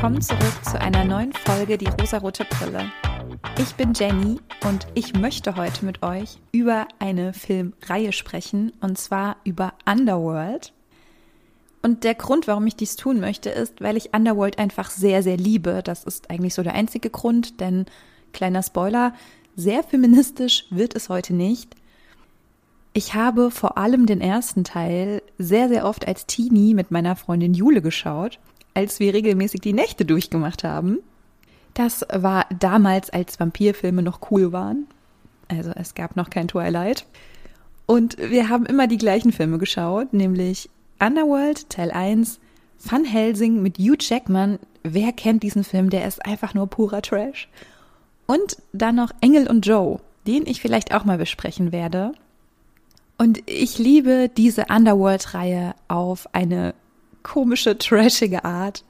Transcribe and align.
Willkommen 0.00 0.22
zurück 0.22 0.64
zu 0.64 0.80
einer 0.80 1.04
neuen 1.04 1.34
Folge 1.34 1.76
Die 1.76 1.86
rosarote 1.86 2.46
Brille. 2.46 2.90
Ich 3.58 3.74
bin 3.74 3.92
Jenny 3.92 4.40
und 4.66 4.86
ich 4.94 5.12
möchte 5.12 5.56
heute 5.56 5.84
mit 5.84 6.02
euch 6.02 6.38
über 6.52 6.88
eine 6.98 7.34
Filmreihe 7.34 8.12
sprechen 8.12 8.72
und 8.80 8.96
zwar 8.96 9.36
über 9.44 9.74
Underworld. 9.84 10.72
Und 11.82 12.02
der 12.04 12.14
Grund, 12.14 12.48
warum 12.48 12.66
ich 12.66 12.76
dies 12.76 12.96
tun 12.96 13.20
möchte, 13.20 13.50
ist, 13.50 13.82
weil 13.82 13.98
ich 13.98 14.14
Underworld 14.14 14.58
einfach 14.58 14.90
sehr, 14.90 15.22
sehr 15.22 15.36
liebe. 15.36 15.82
Das 15.84 16.04
ist 16.04 16.30
eigentlich 16.30 16.54
so 16.54 16.62
der 16.62 16.72
einzige 16.72 17.10
Grund, 17.10 17.60
denn 17.60 17.84
kleiner 18.32 18.62
Spoiler, 18.62 19.12
sehr 19.54 19.82
feministisch 19.82 20.64
wird 20.70 20.96
es 20.96 21.10
heute 21.10 21.34
nicht. 21.34 21.76
Ich 22.94 23.12
habe 23.12 23.50
vor 23.50 23.76
allem 23.76 24.06
den 24.06 24.22
ersten 24.22 24.64
Teil 24.64 25.20
sehr, 25.36 25.68
sehr 25.68 25.84
oft 25.84 26.08
als 26.08 26.24
Teenie 26.24 26.72
mit 26.72 26.90
meiner 26.90 27.16
Freundin 27.16 27.52
Jule 27.52 27.82
geschaut, 27.82 28.38
als 28.80 28.98
wir 28.98 29.12
regelmäßig 29.12 29.60
die 29.60 29.74
Nächte 29.74 30.06
durchgemacht 30.06 30.64
haben. 30.64 31.00
Das 31.74 32.06
war 32.10 32.46
damals, 32.58 33.10
als 33.10 33.38
Vampirfilme 33.38 34.02
noch 34.02 34.30
cool 34.30 34.52
waren. 34.52 34.86
Also 35.48 35.70
es 35.74 35.94
gab 35.94 36.16
noch 36.16 36.30
kein 36.30 36.48
Twilight. 36.48 37.04
Und 37.84 38.16
wir 38.16 38.48
haben 38.48 38.64
immer 38.64 38.86
die 38.86 38.96
gleichen 38.96 39.32
Filme 39.32 39.58
geschaut, 39.58 40.14
nämlich 40.14 40.70
Underworld 40.98 41.68
Teil 41.68 41.90
1, 41.90 42.40
Van 42.82 43.04
Helsing 43.04 43.60
mit 43.60 43.76
Hugh 43.76 43.98
Jackman. 44.00 44.58
Wer 44.82 45.12
kennt 45.12 45.42
diesen 45.42 45.62
Film? 45.62 45.90
Der 45.90 46.06
ist 46.06 46.24
einfach 46.24 46.54
nur 46.54 46.66
purer 46.66 47.02
Trash. 47.02 47.50
Und 48.26 48.56
dann 48.72 48.94
noch 48.94 49.10
Engel 49.20 49.46
und 49.46 49.66
Joe, 49.66 50.00
den 50.26 50.46
ich 50.46 50.62
vielleicht 50.62 50.94
auch 50.94 51.04
mal 51.04 51.18
besprechen 51.18 51.70
werde. 51.70 52.12
Und 53.18 53.42
ich 53.44 53.78
liebe 53.78 54.30
diese 54.34 54.66
Underworld-Reihe 54.70 55.74
auf 55.88 56.32
eine 56.32 56.72
komische, 57.22 57.78
trashige 57.78 58.44
Art. 58.44 58.84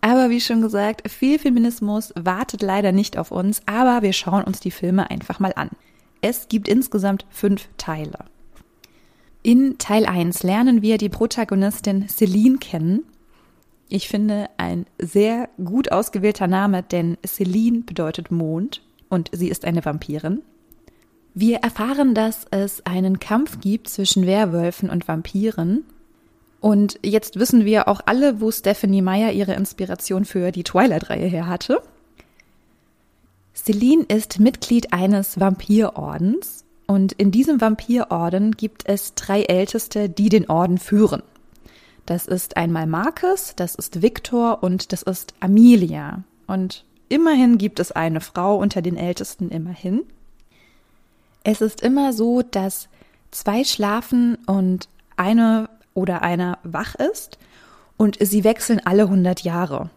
Aber 0.00 0.30
wie 0.30 0.40
schon 0.40 0.60
gesagt, 0.60 1.10
viel 1.10 1.38
Feminismus 1.38 2.12
wartet 2.16 2.62
leider 2.62 2.92
nicht 2.92 3.18
auf 3.18 3.30
uns, 3.30 3.62
aber 3.66 4.02
wir 4.02 4.12
schauen 4.12 4.44
uns 4.44 4.60
die 4.60 4.70
Filme 4.70 5.10
einfach 5.10 5.40
mal 5.40 5.52
an. 5.56 5.70
Es 6.20 6.48
gibt 6.48 6.68
insgesamt 6.68 7.26
fünf 7.30 7.68
Teile. 7.76 8.18
In 9.42 9.78
Teil 9.78 10.06
1 10.06 10.42
lernen 10.42 10.82
wir 10.82 10.98
die 10.98 11.08
Protagonistin 11.08 12.08
Celine 12.08 12.58
kennen. 12.58 13.04
Ich 13.88 14.08
finde 14.08 14.48
ein 14.56 14.86
sehr 14.98 15.48
gut 15.64 15.92
ausgewählter 15.92 16.48
Name, 16.48 16.82
denn 16.82 17.16
Celine 17.24 17.80
bedeutet 17.82 18.30
Mond 18.30 18.82
und 19.08 19.30
sie 19.32 19.48
ist 19.48 19.64
eine 19.64 19.84
Vampirin. 19.84 20.42
Wir 21.34 21.58
erfahren, 21.58 22.14
dass 22.14 22.46
es 22.50 22.84
einen 22.86 23.20
Kampf 23.20 23.60
gibt 23.60 23.88
zwischen 23.88 24.26
Werwölfen 24.26 24.90
und 24.90 25.06
Vampiren. 25.06 25.84
Und 26.66 26.98
jetzt 27.04 27.38
wissen 27.38 27.64
wir 27.64 27.86
auch 27.86 28.00
alle, 28.06 28.40
wo 28.40 28.50
Stephanie 28.50 29.00
Meyer 29.00 29.30
ihre 29.30 29.54
Inspiration 29.54 30.24
für 30.24 30.50
die 30.50 30.64
Twilight-Reihe 30.64 31.26
her 31.26 31.46
hatte. 31.46 31.80
Celine 33.54 34.02
ist 34.08 34.40
Mitglied 34.40 34.92
eines 34.92 35.38
Vampirordens 35.38 36.64
und 36.88 37.12
in 37.12 37.30
diesem 37.30 37.60
Vampirorden 37.60 38.50
gibt 38.56 38.82
es 38.88 39.14
drei 39.14 39.44
Älteste, 39.44 40.08
die 40.08 40.28
den 40.28 40.50
Orden 40.50 40.78
führen. 40.78 41.22
Das 42.04 42.26
ist 42.26 42.56
einmal 42.56 42.88
Marcus, 42.88 43.52
das 43.54 43.76
ist 43.76 44.02
Victor 44.02 44.64
und 44.64 44.90
das 44.90 45.04
ist 45.04 45.34
Amelia. 45.38 46.24
Und 46.48 46.84
immerhin 47.08 47.58
gibt 47.58 47.78
es 47.78 47.92
eine 47.92 48.20
Frau 48.20 48.56
unter 48.56 48.82
den 48.82 48.96
Ältesten, 48.96 49.50
immerhin. 49.50 50.02
Es 51.44 51.60
ist 51.60 51.80
immer 51.80 52.12
so, 52.12 52.42
dass 52.42 52.88
zwei 53.30 53.62
schlafen 53.62 54.36
und 54.46 54.88
eine 55.16 55.68
oder 55.96 56.22
einer 56.22 56.58
wach 56.62 56.94
ist 56.94 57.38
und 57.96 58.18
sie 58.20 58.44
wechseln 58.44 58.80
alle 58.84 59.02
100 59.02 59.42
Jahre. 59.42 59.90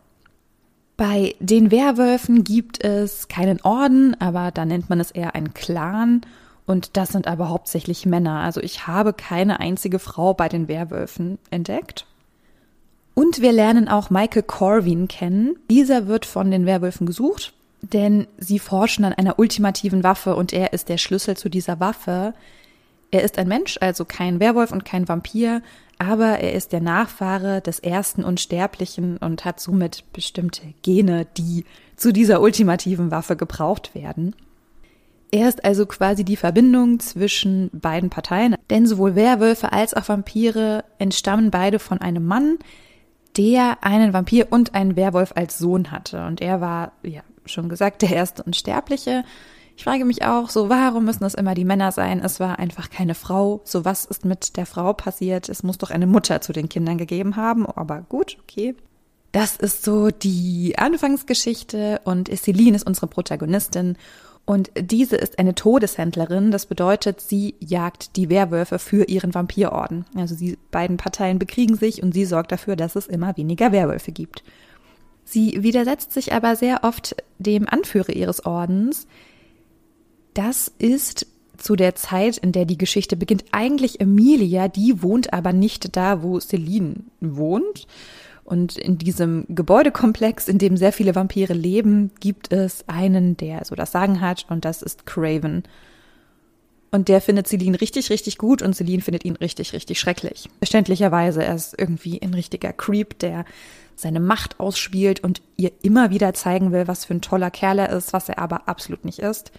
Bei 0.98 1.36
den 1.40 1.72
Werwölfen 1.72 2.44
gibt 2.44 2.84
es 2.84 3.28
keinen 3.28 3.62
Orden, 3.62 4.20
aber 4.20 4.52
da 4.52 4.66
nennt 4.66 4.90
man 4.90 5.00
es 5.00 5.12
eher 5.12 5.36
ein 5.36 5.54
Clan 5.54 6.22
und 6.66 6.98
das 6.98 7.10
sind 7.10 7.28
aber 7.28 7.50
hauptsächlich 7.50 8.06
Männer. 8.06 8.40
Also 8.40 8.62
ich 8.62 8.88
habe 8.88 9.14
keine 9.14 9.60
einzige 9.60 10.00
Frau 10.00 10.34
bei 10.34 10.50
den 10.50 10.68
Werwölfen 10.68 11.38
entdeckt. 11.52 12.06
Und 13.14 13.42
wir 13.42 13.52
lernen 13.52 13.88
auch 13.88 14.10
Michael 14.10 14.44
Corwin 14.44 15.08
kennen. 15.08 15.58
Dieser 15.70 16.08
wird 16.08 16.26
von 16.26 16.52
den 16.52 16.66
Werwölfen 16.66 17.06
gesucht 17.06 17.54
denn 17.82 18.28
sie 18.38 18.60
forschen 18.60 19.06
an 19.06 19.14
einer 19.14 19.40
ultimativen 19.40 20.04
Waffe 20.04 20.36
und 20.36 20.54
er 20.54 20.74
ist 20.74 20.90
der 20.90 20.98
Schlüssel 20.98 21.38
zu 21.38 21.50
dieser 21.50 21.80
Waffe. 21.80 22.34
Er 23.12 23.24
ist 23.24 23.38
ein 23.38 23.48
Mensch, 23.48 23.78
also 23.82 24.06
kein 24.06 24.40
Werwolf 24.40 24.72
und 24.72 24.86
kein 24.86 25.08
Vampir, 25.08 25.62
aber 26.00 26.40
er 26.40 26.54
ist 26.54 26.72
der 26.72 26.82
Nachfahre 26.82 27.62
des 27.62 27.80
ersten 27.80 28.24
Unsterblichen 28.24 29.18
und 29.18 29.46
hat 29.46 29.60
somit 29.60 30.06
bestimmte 30.14 30.62
Gene, 30.82 31.28
die 31.38 31.66
zu 31.98 32.14
dieser 32.14 32.42
ultimativen 32.42 33.12
Waffe 33.12 33.36
gebraucht 33.36 33.94
werden. 33.94 34.34
Er 35.32 35.48
ist 35.48 35.64
also 35.64 35.86
quasi 35.86 36.24
die 36.24 36.38
Verbindung 36.38 37.00
zwischen 37.00 37.70
beiden 37.72 38.10
Parteien, 38.10 38.56
denn 38.70 38.88
sowohl 38.88 39.16
Werwölfe 39.16 39.72
als 39.74 39.94
auch 39.94 40.08
Vampire 40.08 40.86
entstammen 40.98 41.52
beide 41.52 41.78
von 41.78 42.00
einem 42.00 42.26
Mann, 42.26 42.58
der 43.38 43.84
einen 43.84 44.14
Vampir 44.14 44.48
und 44.50 44.74
einen 44.74 44.96
Werwolf 44.96 45.34
als 45.36 45.60
Sohn 45.60 45.92
hatte. 45.92 46.26
Und 46.26 46.42
er 46.42 46.62
war 46.62 46.94
ja 47.04 47.22
schon 47.46 47.70
gesagt, 47.70 48.02
der 48.02 48.12
erste 48.12 48.42
Unsterbliche. 48.42 49.24
Ich 49.80 49.86
frage 49.86 50.04
mich 50.04 50.26
auch 50.26 50.50
so, 50.50 50.68
warum 50.68 51.06
müssen 51.06 51.24
das 51.24 51.36
immer 51.36 51.56
die 51.56 51.64
Männer 51.64 51.94
sein? 51.94 52.20
Es 52.22 52.42
war 52.42 52.60
einfach 52.60 52.90
keine 52.90 53.16
Frau. 53.16 53.62
So 53.64 53.86
was 53.86 54.04
ist 54.04 54.26
mit 54.26 54.58
der 54.58 54.66
Frau 54.66 54.92
passiert? 54.92 55.48
Es 55.48 55.64
muss 55.64 55.78
doch 55.78 55.90
eine 55.90 56.06
Mutter 56.06 56.42
zu 56.42 56.52
den 56.52 56.68
Kindern 56.68 56.98
gegeben 56.98 57.38
haben. 57.38 57.66
Aber 57.66 58.02
gut, 58.10 58.36
okay. 58.42 58.76
Das 59.32 59.56
ist 59.56 59.86
so 59.86 60.10
die 60.10 60.78
Anfangsgeschichte 60.78 62.02
und 62.04 62.28
Celine 62.28 62.76
ist 62.76 62.86
unsere 62.86 63.08
Protagonistin 63.08 63.96
und 64.44 64.70
diese 64.78 65.16
ist 65.16 65.40
eine 65.40 65.56
Todeshändlerin. 65.56 66.52
Das 66.52 66.66
bedeutet, 66.66 67.22
sie 67.22 67.56
jagt 67.62 68.18
die 68.18 68.30
Werwölfe 68.30 68.80
für 68.80 69.06
ihren 69.06 69.34
Vampirorden. 69.34 70.04
Also 70.14 70.36
die 70.36 70.58
beiden 70.72 70.98
Parteien 70.98 71.40
bekriegen 71.40 71.78
sich 71.78 72.04
und 72.04 72.14
sie 72.14 72.26
sorgt 72.26 72.52
dafür, 72.52 72.76
dass 72.76 72.98
es 72.98 73.08
immer 73.08 73.38
weniger 73.38 73.72
Werwölfe 73.72 74.12
gibt. 74.12 74.44
Sie 75.24 75.64
widersetzt 75.64 76.12
sich 76.12 76.34
aber 76.34 76.58
sehr 76.58 76.84
oft 76.84 77.16
dem 77.38 77.70
Anführer 77.70 78.10
ihres 78.10 78.46
Ordens. 78.46 79.08
Das 80.40 80.72
ist 80.78 81.28
zu 81.58 81.76
der 81.76 81.96
Zeit, 81.96 82.38
in 82.38 82.54
der 82.54 82.64
die 82.64 82.78
Geschichte 82.78 83.18
beginnt, 83.18 83.44
eigentlich 83.52 84.00
Emilia, 84.00 84.70
die 84.70 85.04
wohnt 85.04 85.34
aber 85.34 85.52
nicht 85.52 85.98
da, 85.98 86.24
wo 86.24 86.40
Celine 86.40 86.96
wohnt. 87.20 87.88
Und 88.46 88.78
in 88.78 88.98
diesem 88.98 89.44
Gebäudekomplex, 89.50 90.48
in 90.48 90.58
dem 90.58 90.78
sehr 90.78 90.94
viele 90.94 91.14
Vampire 91.14 91.52
leben, 91.52 92.12
gibt 92.22 92.54
es 92.54 92.88
einen, 92.88 93.36
der 93.36 93.66
so 93.66 93.76
das 93.76 93.92
Sagen 93.92 94.22
hat, 94.22 94.46
und 94.48 94.64
das 94.64 94.82
ist 94.82 95.06
Craven. 95.06 95.64
Und 96.90 97.10
der 97.10 97.20
findet 97.20 97.50
Celine 97.50 97.82
richtig, 97.82 98.10
richtig 98.10 98.38
gut 98.38 98.62
und 98.62 98.74
Celine 98.74 99.02
findet 99.02 99.26
ihn 99.26 99.36
richtig, 99.36 99.74
richtig 99.74 100.00
schrecklich. 100.00 100.50
Verständlicherweise, 100.60 101.44
er 101.44 101.56
ist 101.56 101.76
irgendwie 101.78 102.22
ein 102.22 102.34
richtiger 102.34 102.72
Creep, 102.72 103.20
der 103.20 103.44
seine 103.98 104.22
Macht 104.22 104.58
ausspielt 104.62 105.22
und 105.22 105.42
ihr 105.58 105.74
immer 105.82 106.12
wieder 106.12 106.34
zeigen 106.34 106.72
will, 106.72 106.88
was 106.88 107.04
für 107.04 107.16
ein 107.16 107.22
toller 107.22 107.52
Kerl 107.52 107.80
er 107.80 107.90
ist, 107.90 108.14
was 108.14 108.30
er 108.30 108.40
aber 108.40 108.70
absolut 108.70 109.04
nicht 109.04 109.20
ist. 109.20 109.52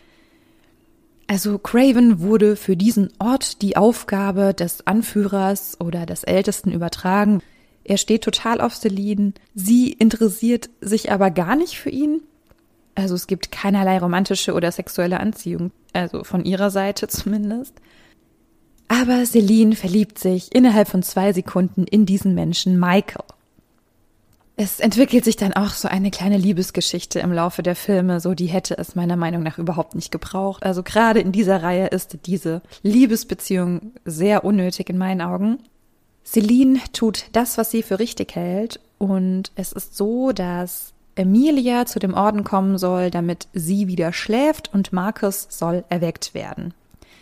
Also 1.31 1.59
Craven 1.59 2.19
wurde 2.19 2.57
für 2.57 2.77
diesen 2.77 3.13
Ort 3.21 3.63
die 3.63 3.77
Aufgabe 3.77 4.53
des 4.53 4.85
Anführers 4.89 5.81
oder 5.81 6.05
des 6.05 6.25
Ältesten 6.25 6.73
übertragen. 6.73 7.41
Er 7.85 7.99
steht 7.99 8.25
total 8.25 8.61
auf 8.61 8.75
Celine. 8.75 9.35
Sie 9.55 9.93
interessiert 9.93 10.71
sich 10.81 11.13
aber 11.13 11.31
gar 11.31 11.55
nicht 11.55 11.79
für 11.79 11.91
ihn. 11.91 12.23
Also 12.97 13.15
es 13.15 13.29
gibt 13.29 13.53
keinerlei 13.53 14.01
romantische 14.01 14.55
oder 14.55 14.73
sexuelle 14.73 15.21
Anziehung, 15.21 15.71
also 15.93 16.25
von 16.25 16.45
ihrer 16.45 16.71
Seite 16.71 17.07
zumindest. 17.09 17.75
Aber 18.89 19.25
Celine 19.25 19.77
verliebt 19.77 20.19
sich 20.19 20.53
innerhalb 20.53 20.89
von 20.89 21.05
zwei 21.05 21.33
Sekunden 21.33 21.85
in 21.85 22.07
diesen 22.07 22.35
Menschen 22.35 22.77
Michael. 22.77 23.25
Es 24.63 24.79
entwickelt 24.79 25.25
sich 25.25 25.37
dann 25.37 25.55
auch 25.55 25.71
so 25.71 25.89
eine 25.89 26.11
kleine 26.11 26.37
Liebesgeschichte 26.37 27.19
im 27.21 27.33
Laufe 27.33 27.63
der 27.63 27.75
Filme, 27.75 28.21
so 28.21 28.35
die 28.35 28.49
hätte 28.49 28.77
es 28.77 28.95
meiner 28.95 29.17
Meinung 29.17 29.43
nach 29.43 29.57
überhaupt 29.57 29.95
nicht 29.95 30.11
gebraucht. 30.11 30.65
Also 30.65 30.83
gerade 30.83 31.19
in 31.19 31.33
dieser 31.33 31.63
Reihe 31.63 31.87
ist 31.87 32.27
diese 32.27 32.61
Liebesbeziehung 32.83 33.93
sehr 34.05 34.45
unnötig 34.45 34.91
in 34.91 34.99
meinen 34.99 35.23
Augen. 35.23 35.61
Celine 36.27 36.79
tut 36.93 37.25
das, 37.33 37.57
was 37.57 37.71
sie 37.71 37.83
für 37.83 37.99
richtig 37.99 38.37
hält 38.37 38.81
und 38.99 39.51
es 39.55 39.73
ist 39.73 39.97
so, 39.97 40.31
dass 40.33 40.93
Emilia 41.15 41.87
zu 41.87 41.99
dem 41.99 42.13
Orden 42.13 42.45
kommen 42.45 42.77
soll, 42.77 43.11
damit 43.11 43.49
sie 43.55 43.87
wieder 43.87 44.13
schläft 44.13 44.75
und 44.75 44.93
Marcus 44.93 45.47
soll 45.49 45.85
erweckt 45.89 46.35
werden. 46.35 46.75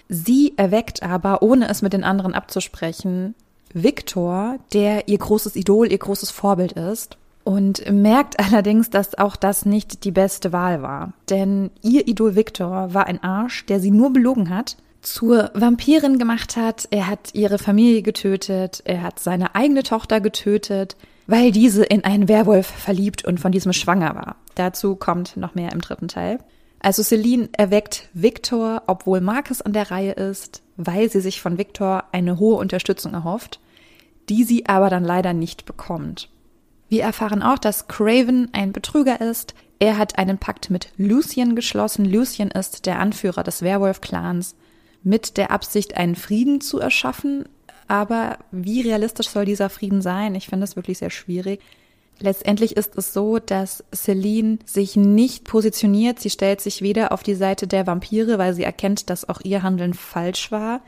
Sie 0.08 0.54
erweckt 0.56 1.04
aber, 1.04 1.40
ohne 1.42 1.68
es 1.68 1.82
mit 1.82 1.92
den 1.92 2.02
anderen 2.02 2.34
abzusprechen, 2.34 3.36
Victor, 3.72 4.58
der 4.72 5.06
ihr 5.06 5.18
großes 5.18 5.54
Idol, 5.54 5.92
ihr 5.92 5.98
großes 5.98 6.32
Vorbild 6.32 6.72
ist 6.72 7.16
und 7.48 7.90
merkt 7.90 8.38
allerdings, 8.38 8.90
dass 8.90 9.16
auch 9.16 9.34
das 9.34 9.64
nicht 9.64 10.04
die 10.04 10.10
beste 10.10 10.52
Wahl 10.52 10.82
war. 10.82 11.14
Denn 11.30 11.70
ihr 11.80 12.06
Idol 12.06 12.36
Victor 12.36 12.92
war 12.92 13.06
ein 13.06 13.22
Arsch, 13.22 13.64
der 13.64 13.80
sie 13.80 13.90
nur 13.90 14.12
belogen 14.12 14.50
hat, 14.50 14.76
zur 15.00 15.50
Vampirin 15.54 16.18
gemacht 16.18 16.58
hat, 16.58 16.88
er 16.90 17.06
hat 17.06 17.30
ihre 17.32 17.56
Familie 17.56 18.02
getötet, 18.02 18.82
er 18.84 19.02
hat 19.02 19.18
seine 19.18 19.54
eigene 19.54 19.82
Tochter 19.82 20.20
getötet, 20.20 20.98
weil 21.26 21.50
diese 21.50 21.84
in 21.84 22.04
einen 22.04 22.28
Werwolf 22.28 22.66
verliebt 22.66 23.24
und 23.24 23.40
von 23.40 23.50
diesem 23.50 23.72
schwanger 23.72 24.14
war. 24.14 24.36
Dazu 24.54 24.94
kommt 24.96 25.38
noch 25.38 25.54
mehr 25.54 25.72
im 25.72 25.80
dritten 25.80 26.08
Teil. 26.08 26.40
Also 26.80 27.02
Celine 27.02 27.48
erweckt 27.52 28.10
Victor, 28.12 28.82
obwohl 28.88 29.22
Marcus 29.22 29.62
an 29.62 29.72
der 29.72 29.90
Reihe 29.90 30.12
ist, 30.12 30.62
weil 30.76 31.10
sie 31.10 31.22
sich 31.22 31.40
von 31.40 31.56
Victor 31.56 32.04
eine 32.12 32.38
hohe 32.38 32.56
Unterstützung 32.56 33.14
erhofft, 33.14 33.58
die 34.28 34.44
sie 34.44 34.66
aber 34.66 34.90
dann 34.90 35.04
leider 35.04 35.32
nicht 35.32 35.64
bekommt. 35.64 36.28
Wir 36.88 37.02
erfahren 37.02 37.42
auch, 37.42 37.58
dass 37.58 37.88
Craven 37.88 38.48
ein 38.52 38.72
Betrüger 38.72 39.20
ist. 39.20 39.54
Er 39.78 39.98
hat 39.98 40.18
einen 40.18 40.38
Pakt 40.38 40.70
mit 40.70 40.88
Lucien 40.96 41.54
geschlossen. 41.54 42.04
Lucien 42.04 42.50
ist 42.50 42.86
der 42.86 42.98
Anführer 42.98 43.42
des 43.42 43.62
Werwolf-Clans 43.62 44.56
mit 45.02 45.36
der 45.36 45.50
Absicht, 45.50 45.96
einen 45.96 46.16
Frieden 46.16 46.60
zu 46.60 46.78
erschaffen. 46.78 47.48
Aber 47.86 48.38
wie 48.50 48.80
realistisch 48.80 49.28
soll 49.28 49.44
dieser 49.44 49.70
Frieden 49.70 50.02
sein? 50.02 50.34
Ich 50.34 50.46
finde 50.46 50.64
das 50.64 50.76
wirklich 50.76 50.98
sehr 50.98 51.10
schwierig. 51.10 51.60
Letztendlich 52.20 52.76
ist 52.76 52.96
es 52.96 53.12
so, 53.12 53.38
dass 53.38 53.84
Celine 53.94 54.58
sich 54.64 54.96
nicht 54.96 55.44
positioniert. 55.44 56.18
Sie 56.18 56.30
stellt 56.30 56.60
sich 56.60 56.82
weder 56.82 57.12
auf 57.12 57.22
die 57.22 57.36
Seite 57.36 57.66
der 57.66 57.86
Vampire, 57.86 58.38
weil 58.38 58.54
sie 58.54 58.64
erkennt, 58.64 59.08
dass 59.08 59.28
auch 59.28 59.40
ihr 59.44 59.62
Handeln 59.62 59.94
falsch 59.94 60.50
war. 60.50 60.80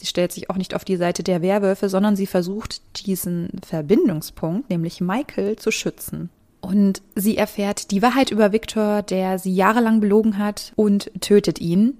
Sie 0.00 0.06
stellt 0.06 0.32
sich 0.32 0.48
auch 0.48 0.56
nicht 0.56 0.74
auf 0.74 0.86
die 0.86 0.96
Seite 0.96 1.22
der 1.22 1.42
Werwölfe, 1.42 1.90
sondern 1.90 2.16
sie 2.16 2.26
versucht, 2.26 3.06
diesen 3.06 3.50
Verbindungspunkt, 3.62 4.70
nämlich 4.70 5.02
Michael, 5.02 5.56
zu 5.56 5.70
schützen. 5.70 6.30
Und 6.62 7.02
sie 7.14 7.36
erfährt 7.36 7.90
die 7.90 8.00
Wahrheit 8.00 8.30
über 8.30 8.50
Victor, 8.50 9.02
der 9.02 9.38
sie 9.38 9.54
jahrelang 9.54 10.00
belogen 10.00 10.38
hat, 10.38 10.72
und 10.74 11.10
tötet 11.20 11.60
ihn. 11.60 11.98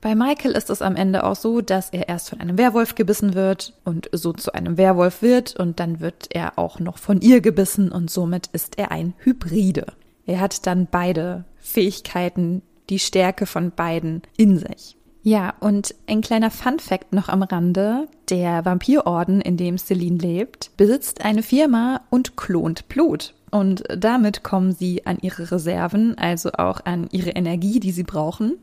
Bei 0.00 0.14
Michael 0.14 0.52
ist 0.52 0.70
es 0.70 0.80
am 0.80 0.96
Ende 0.96 1.22
auch 1.22 1.36
so, 1.36 1.60
dass 1.60 1.90
er 1.90 2.08
erst 2.08 2.30
von 2.30 2.40
einem 2.40 2.56
Werwolf 2.56 2.94
gebissen 2.94 3.34
wird 3.34 3.74
und 3.84 4.08
so 4.12 4.32
zu 4.32 4.54
einem 4.54 4.78
Werwolf 4.78 5.20
wird 5.20 5.54
und 5.54 5.80
dann 5.80 6.00
wird 6.00 6.28
er 6.30 6.58
auch 6.58 6.80
noch 6.80 6.96
von 6.96 7.20
ihr 7.20 7.42
gebissen 7.42 7.92
und 7.92 8.10
somit 8.10 8.46
ist 8.54 8.78
er 8.78 8.90
ein 8.90 9.12
Hybride. 9.18 9.92
Er 10.24 10.40
hat 10.40 10.66
dann 10.66 10.88
beide 10.90 11.44
Fähigkeiten, 11.58 12.62
die 12.88 12.98
Stärke 12.98 13.44
von 13.44 13.70
beiden 13.70 14.22
in 14.38 14.56
sich. 14.56 14.97
Ja, 15.22 15.54
und 15.60 15.94
ein 16.06 16.20
kleiner 16.20 16.50
Fun 16.50 16.78
fact 16.78 17.12
noch 17.12 17.28
am 17.28 17.42
Rande. 17.42 18.08
Der 18.30 18.64
Vampirorden, 18.64 19.40
in 19.40 19.56
dem 19.56 19.76
Celine 19.78 20.18
lebt, 20.18 20.70
besitzt 20.76 21.24
eine 21.24 21.42
Firma 21.42 22.02
und 22.10 22.36
klont 22.36 22.88
Blut. 22.88 23.34
Und 23.50 23.84
damit 23.94 24.42
kommen 24.42 24.72
sie 24.72 25.06
an 25.06 25.18
ihre 25.20 25.50
Reserven, 25.50 26.16
also 26.18 26.52
auch 26.52 26.84
an 26.84 27.08
ihre 27.10 27.30
Energie, 27.30 27.80
die 27.80 27.92
sie 27.92 28.04
brauchen. 28.04 28.58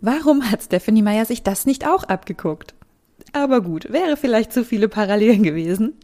Warum 0.00 0.50
hat 0.50 0.62
Stephanie 0.62 1.02
Meyer 1.02 1.24
sich 1.24 1.42
das 1.42 1.66
nicht 1.66 1.86
auch 1.86 2.04
abgeguckt? 2.04 2.74
Aber 3.32 3.60
gut, 3.60 3.92
wäre 3.92 4.16
vielleicht 4.16 4.52
zu 4.52 4.64
viele 4.64 4.88
Parallelen 4.88 5.42
gewesen. 5.42 5.94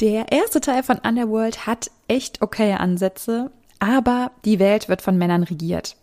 Der 0.00 0.32
erste 0.32 0.60
Teil 0.60 0.82
von 0.82 0.98
Underworld 0.98 1.66
hat 1.66 1.90
echt 2.08 2.42
okaye 2.42 2.80
Ansätze, 2.80 3.50
aber 3.78 4.32
die 4.44 4.58
Welt 4.58 4.88
wird 4.88 5.02
von 5.02 5.16
Männern 5.18 5.44
regiert. 5.44 5.96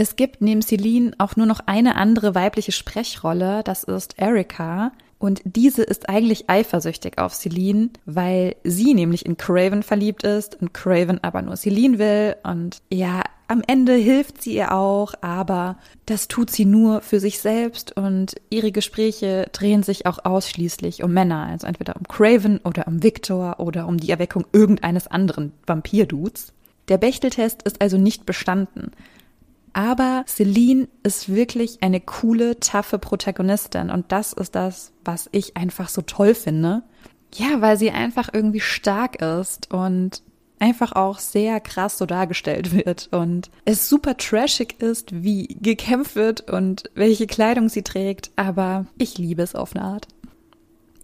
Es 0.00 0.16
gibt 0.16 0.40
neben 0.40 0.62
Celine 0.62 1.12
auch 1.18 1.36
nur 1.36 1.44
noch 1.44 1.60
eine 1.66 1.94
andere 1.96 2.34
weibliche 2.34 2.72
Sprechrolle, 2.72 3.62
das 3.62 3.84
ist 3.84 4.18
Erika. 4.18 4.92
Und 5.18 5.42
diese 5.44 5.82
ist 5.82 6.08
eigentlich 6.08 6.48
eifersüchtig 6.48 7.18
auf 7.18 7.34
Celine, 7.34 7.90
weil 8.06 8.56
sie 8.64 8.94
nämlich 8.94 9.26
in 9.26 9.36
Craven 9.36 9.82
verliebt 9.82 10.22
ist 10.22 10.58
und 10.58 10.72
Craven 10.72 11.22
aber 11.22 11.42
nur 11.42 11.54
Celine 11.54 11.98
will. 11.98 12.36
Und 12.44 12.80
ja, 12.90 13.24
am 13.46 13.62
Ende 13.66 13.92
hilft 13.92 14.40
sie 14.40 14.54
ihr 14.54 14.72
auch, 14.72 15.12
aber 15.20 15.76
das 16.06 16.28
tut 16.28 16.48
sie 16.48 16.64
nur 16.64 17.02
für 17.02 17.20
sich 17.20 17.38
selbst 17.38 17.94
und 17.94 18.36
ihre 18.48 18.72
Gespräche 18.72 19.50
drehen 19.52 19.82
sich 19.82 20.06
auch 20.06 20.24
ausschließlich 20.24 21.02
um 21.02 21.12
Männer, 21.12 21.46
also 21.50 21.66
entweder 21.66 21.96
um 21.96 22.08
Craven 22.08 22.58
oder 22.64 22.88
um 22.88 23.02
Victor 23.02 23.60
oder 23.60 23.86
um 23.86 23.98
die 23.98 24.10
Erweckung 24.10 24.46
irgendeines 24.54 25.08
anderen 25.08 25.52
Vampirdudes. 25.66 26.54
Der 26.88 26.96
Bechteltest 26.96 27.64
ist 27.64 27.82
also 27.82 27.98
nicht 27.98 28.24
bestanden. 28.24 28.92
Aber 29.72 30.24
Celine 30.26 30.88
ist 31.02 31.32
wirklich 31.32 31.82
eine 31.82 32.00
coole, 32.00 32.58
taffe 32.60 32.98
Protagonistin 32.98 33.90
und 33.90 34.10
das 34.12 34.32
ist 34.32 34.54
das, 34.54 34.92
was 35.04 35.28
ich 35.32 35.56
einfach 35.56 35.88
so 35.88 36.02
toll 36.02 36.34
finde. 36.34 36.82
Ja, 37.34 37.60
weil 37.60 37.76
sie 37.76 37.90
einfach 37.90 38.30
irgendwie 38.32 38.60
stark 38.60 39.22
ist 39.22 39.72
und 39.72 40.22
einfach 40.58 40.92
auch 40.92 41.18
sehr 41.18 41.58
krass 41.60 41.98
so 41.98 42.06
dargestellt 42.06 42.72
wird 42.86 43.08
und 43.12 43.50
es 43.64 43.88
super 43.88 44.16
trashig 44.16 44.80
ist, 44.80 45.22
wie 45.22 45.56
gekämpft 45.60 46.14
wird 46.16 46.50
und 46.50 46.84
welche 46.94 47.26
Kleidung 47.26 47.68
sie 47.68 47.82
trägt, 47.82 48.30
aber 48.36 48.86
ich 48.98 49.18
liebe 49.18 49.42
es 49.42 49.54
auf 49.54 49.74
eine 49.74 49.84
Art. 49.84 50.08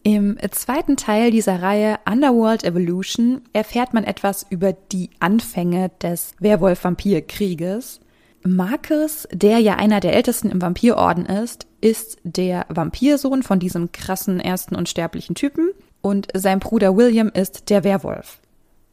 Im 0.02 0.38
zweiten 0.52 0.96
Teil 0.96 1.32
dieser 1.32 1.62
Reihe 1.62 1.98
Underworld 2.08 2.62
Evolution 2.62 3.40
erfährt 3.52 3.92
man 3.92 4.04
etwas 4.04 4.46
über 4.48 4.72
die 4.72 5.10
Anfänge 5.18 5.90
des 6.00 6.30
Werwolf-Vampir-Krieges. 6.38 7.98
Marcus, 8.46 9.26
der 9.32 9.58
ja 9.58 9.74
einer 9.74 10.00
der 10.00 10.14
ältesten 10.14 10.50
im 10.50 10.62
Vampirorden 10.62 11.26
ist, 11.26 11.66
ist 11.80 12.18
der 12.22 12.66
Vampirsohn 12.68 13.42
von 13.42 13.58
diesem 13.58 13.92
krassen 13.92 14.40
ersten 14.40 14.76
unsterblichen 14.76 15.34
Typen 15.34 15.70
und 16.00 16.28
sein 16.34 16.60
Bruder 16.60 16.96
William 16.96 17.30
ist 17.32 17.70
der 17.70 17.84
Werwolf. 17.84 18.40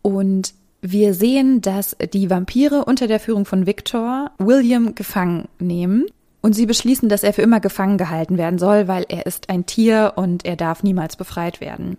Und 0.01 0.53
wir 0.81 1.13
sehen, 1.13 1.61
dass 1.61 1.95
die 2.13 2.29
Vampire 2.29 2.85
unter 2.85 3.07
der 3.07 3.19
Führung 3.19 3.45
von 3.45 3.65
Victor 3.65 4.31
William 4.38 4.95
gefangen 4.95 5.47
nehmen 5.59 6.06
und 6.41 6.53
sie 6.53 6.65
beschließen, 6.65 7.07
dass 7.07 7.23
er 7.23 7.33
für 7.33 7.41
immer 7.41 7.61
gefangen 7.61 7.97
gehalten 7.97 8.38
werden 8.38 8.59
soll, 8.59 8.88
weil 8.88 9.06
er 9.07 9.25
ist 9.25 9.49
ein 9.49 9.65
Tier 9.65 10.13
und 10.17 10.45
er 10.45 10.57
darf 10.57 10.83
niemals 10.83 11.15
befreit 11.15 11.61
werden. 11.61 11.97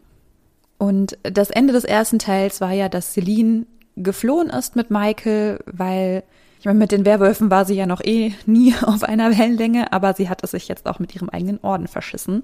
Und 0.76 1.16
das 1.22 1.48
Ende 1.50 1.72
des 1.72 1.84
ersten 1.84 2.18
Teils 2.18 2.60
war 2.60 2.72
ja, 2.72 2.90
dass 2.90 3.14
Celine 3.14 3.64
geflohen 3.96 4.50
ist 4.50 4.76
mit 4.76 4.90
Michael, 4.90 5.60
weil 5.64 6.24
ich 6.64 6.66
meine, 6.66 6.78
mit 6.78 6.92
den 6.92 7.04
Werwölfen 7.04 7.50
war 7.50 7.66
sie 7.66 7.74
ja 7.74 7.84
noch 7.84 8.00
eh 8.02 8.32
nie 8.46 8.74
auf 8.86 9.02
einer 9.02 9.36
Wellenlänge, 9.36 9.92
aber 9.92 10.14
sie 10.14 10.30
hat 10.30 10.42
es 10.42 10.52
sich 10.52 10.66
jetzt 10.66 10.86
auch 10.86 10.98
mit 10.98 11.14
ihrem 11.14 11.28
eigenen 11.28 11.58
Orden 11.60 11.88
verschissen. 11.88 12.42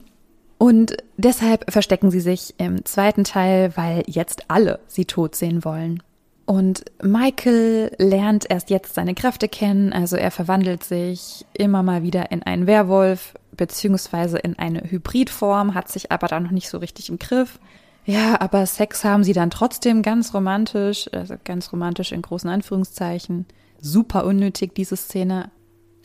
Und 0.59 0.99
deshalb 1.17 1.73
verstecken 1.73 2.11
sie 2.11 2.21
sich 2.21 2.55
im 2.59 2.85
zweiten 2.85 3.25
Teil, 3.25 3.73
weil 3.79 4.03
jetzt 4.07 4.45
alle 4.49 4.81
sie 4.89 5.07
tot 5.07 5.35
sehen 5.37 5.65
wollen. 5.65 6.03
Und 6.45 6.85
Michael 7.03 7.93
lernt 7.97 8.45
erst 8.51 8.69
jetzt 8.69 8.93
seine 8.93 9.15
Kräfte 9.15 9.49
kennen, 9.49 9.95
also 9.95 10.17
er 10.17 10.31
verwandelt 10.31 10.85
sich 10.85 11.47
immer 11.55 11.83
mal 11.83 12.03
wieder 12.03 12.31
in 12.31 12.43
einen 12.43 12.67
Werwolf 12.67 13.33
beziehungsweise 13.57 14.37
in 14.37 14.59
eine 14.59 14.83
Hybridform, 14.83 15.73
hat 15.73 15.89
sich 15.89 16.13
aber 16.13 16.27
dann 16.27 16.43
noch 16.43 16.51
nicht 16.51 16.69
so 16.69 16.77
richtig 16.77 17.09
im 17.09 17.19
Griff. 17.19 17.59
Ja, 18.05 18.39
aber 18.39 18.67
Sex 18.67 19.03
haben 19.03 19.25
sie 19.25 19.33
dann 19.33 19.49
trotzdem 19.49 20.03
ganz 20.03 20.35
romantisch, 20.35 21.09
also 21.11 21.37
ganz 21.43 21.73
romantisch 21.73 22.13
in 22.13 22.21
großen 22.21 22.51
Anführungszeichen. 22.51 23.47
Super 23.81 24.25
unnötig, 24.25 24.75
diese 24.75 24.97
Szene. 24.97 25.51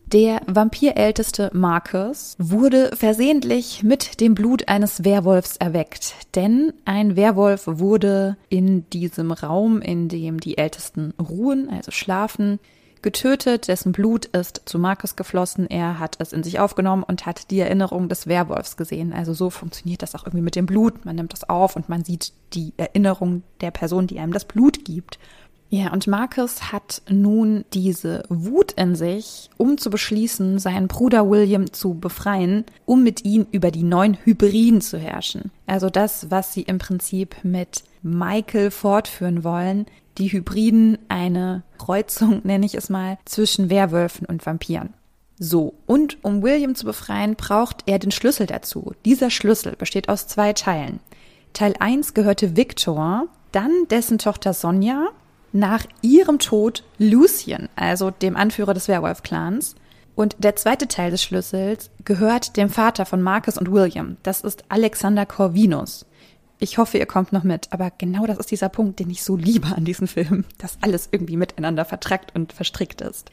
Der 0.08 0.41
vampirälteste 0.46 1.50
Marcus 1.53 2.36
wurde 2.38 2.96
versehentlich 2.96 3.82
mit 3.82 4.22
dem 4.22 4.36
Blut 4.36 4.67
eines 4.67 5.03
Werwolfs 5.03 5.58
erweckt, 5.58 6.13
denn 6.36 6.74
ein 6.86 7.15
Werwolf 7.15 7.63
wurde 7.65 8.38
in 8.50 8.88
diesem 8.91 9.32
Raum, 9.32 9.82
in 9.82 10.08
dem 10.08 10.39
die 10.39 10.60
Ältesten 10.60 11.15
ruhen, 11.20 11.70
also 11.70 11.89
schlafen, 11.89 12.60
getötet, 13.05 13.67
dessen 13.67 13.91
Blut 13.91 14.25
ist 14.25 14.63
zu 14.65 14.79
Marcus 14.79 15.15
geflossen, 15.15 15.70
er 15.70 16.00
hat 16.00 16.17
es 16.20 16.34
in 16.34 16.44
sich 16.44 16.60
aufgenommen 16.60 17.03
und 17.03 17.27
hat 17.27 17.51
die 17.51 17.60
Erinnerung 17.60 18.10
des 18.10 18.25
Werwolfs 18.25 18.77
gesehen. 18.77 19.13
Also 19.13 19.34
so 19.34 19.51
funktioniert 19.51 20.01
das 20.01 20.15
auch 20.15 20.24
irgendwie 20.24 20.41
mit 20.41 20.55
dem 20.55 20.65
Blut. 20.65 21.05
Man 21.05 21.15
nimmt 21.15 21.32
das 21.32 21.48
auf 21.48 21.75
und 21.75 21.88
man 21.88 22.03
sieht 22.03 22.34
die 22.53 22.74
Erinnerung 22.77 23.44
der 23.62 23.70
Person, 23.70 24.08
die 24.08 24.20
einem 24.20 24.34
das 24.34 24.46
Blut 24.46 24.86
gibt. 24.86 25.20
Ja, 25.75 25.91
und 25.91 26.08
Marcus 26.08 26.72
hat 26.72 27.01
nun 27.10 27.65
diese 27.74 28.24
Wut 28.29 28.72
in 28.72 28.96
sich, 28.96 29.50
um 29.58 29.77
zu 29.77 29.89
beschließen, 29.89 30.58
seinen 30.58 30.88
Bruder 30.88 31.29
William 31.29 31.74
zu 31.74 31.96
befreien, 31.96 32.63
um 32.86 33.03
mit 33.03 33.25
ihm 33.25 33.46
über 33.51 33.72
die 33.72 33.84
neuen 33.84 34.17
Hybriden 34.24 34.79
zu 34.79 34.98
herrschen. 34.98 35.51
Also 35.67 35.89
das, 35.89 36.32
was 36.32 36.53
sie 36.53 36.62
im 36.62 36.77
Prinzip 36.77 37.36
mit 37.44 37.84
Michael 38.03 38.72
fortführen 38.72 39.44
wollen, 39.44 39.86
die 40.17 40.32
Hybriden 40.32 40.98
eine 41.10 41.63
Kreuzung, 41.77 42.39
nenne 42.46 42.65
ich 42.65 42.75
es 42.75 42.88
mal, 42.88 43.17
zwischen 43.25 43.70
Werwölfen 43.70 44.25
und 44.27 44.46
Vampiren. 44.46 44.94
So, 45.38 45.74
und 45.88 46.24
um 46.24 46.41
William 46.41 46.75
zu 46.75 46.86
befreien, 46.86 47.36
braucht 47.36 47.84
er 47.86 48.00
den 48.00 48.12
Schlüssel 48.12 48.48
dazu. 48.48 48.94
Dieser 49.03 49.29
Schlüssel 49.29 49.75
besteht 49.75 50.08
aus 50.08 50.27
zwei 50.27 50.53
Teilen. 50.53 51.01
Teil 51.51 51.74
1 51.77 52.13
gehörte 52.13 52.55
Victor, 52.55 53.27
dann 53.51 53.72
dessen 53.89 54.20
Tochter 54.20 54.53
Sonja 54.53 55.10
nach 55.56 55.86
ihrem 56.02 56.38
Tod 56.38 56.84
Lucien, 57.00 57.70
also 57.78 58.12
dem 58.12 58.36
Anführer 58.36 58.74
des 58.74 58.90
Werwolf-Clans. 58.90 59.76
Und 60.14 60.36
der 60.40 60.56
zweite 60.58 60.88
Teil 60.88 61.12
des 61.12 61.24
Schlüssels 61.24 61.90
gehört 62.04 62.58
dem 62.58 62.70
Vater 62.70 63.06
von 63.06 63.22
Marcus 63.22 63.58
und 63.58 63.72
William. 63.72 64.18
Das 64.24 64.42
ist 64.42 64.66
Alexander 64.70 65.26
Corvinus. 65.26 66.06
Ich 66.60 66.78
hoffe, 66.78 66.98
ihr 66.98 67.06
kommt 67.06 67.34
noch 67.34 67.44
mit, 67.44 67.72
aber 67.72 67.92
genau 67.98 68.26
das 68.26 68.38
ist 68.38 68.52
dieser 68.52 68.70
Punkt, 68.70 69.00
den 69.00 69.10
ich 69.10 69.24
so 69.24 69.36
liebe 69.36 69.68
an 69.76 69.86
diesem 69.86 70.08
Film, 70.08 70.44
dass 70.58 70.78
alles 70.82 71.10
irgendwie 71.12 71.38
miteinander 71.38 71.86
vertrackt 71.86 72.36
und 72.36 72.54
verstrickt 72.54 73.02
ist. 73.02 73.30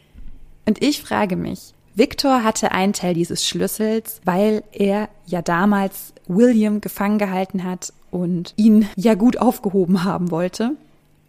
Und 0.66 0.82
ich 0.82 1.02
frage 1.02 1.36
mich, 1.36 1.74
Victor 1.94 2.44
hatte 2.44 2.72
einen 2.72 2.92
Teil 2.92 3.14
dieses 3.14 3.46
Schlüssels, 3.46 4.20
weil 4.24 4.62
er 4.72 5.08
ja 5.26 5.42
damals 5.42 6.14
William 6.26 6.80
gefangen 6.80 7.18
gehalten 7.18 7.64
hat 7.64 7.92
und 8.10 8.54
ihn 8.56 8.88
ja 8.96 9.14
gut 9.14 9.38
aufgehoben 9.38 10.04
haben 10.04 10.30
wollte. 10.30 10.76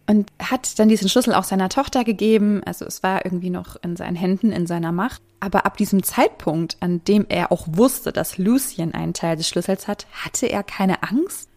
Und 0.06 0.30
hat 0.38 0.78
dann 0.78 0.88
diesen 0.88 1.08
Schlüssel 1.08 1.32
auch 1.32 1.44
seiner 1.44 1.70
Tochter 1.70 2.04
gegeben. 2.04 2.62
Also 2.64 2.84
es 2.84 3.02
war 3.02 3.24
irgendwie 3.24 3.48
noch 3.48 3.76
in 3.82 3.96
seinen 3.96 4.16
Händen, 4.16 4.52
in 4.52 4.66
seiner 4.66 4.92
Macht. 4.92 5.22
Aber 5.40 5.64
ab 5.64 5.76
diesem 5.78 6.02
Zeitpunkt, 6.02 6.76
an 6.80 7.02
dem 7.04 7.24
er 7.28 7.50
auch 7.50 7.66
wusste, 7.70 8.12
dass 8.12 8.36
Lucien 8.36 8.92
einen 8.92 9.14
Teil 9.14 9.36
des 9.36 9.48
Schlüssels 9.48 9.88
hat, 9.88 10.06
hatte 10.12 10.46
er 10.46 10.62
keine 10.62 11.02
Angst. 11.02 11.48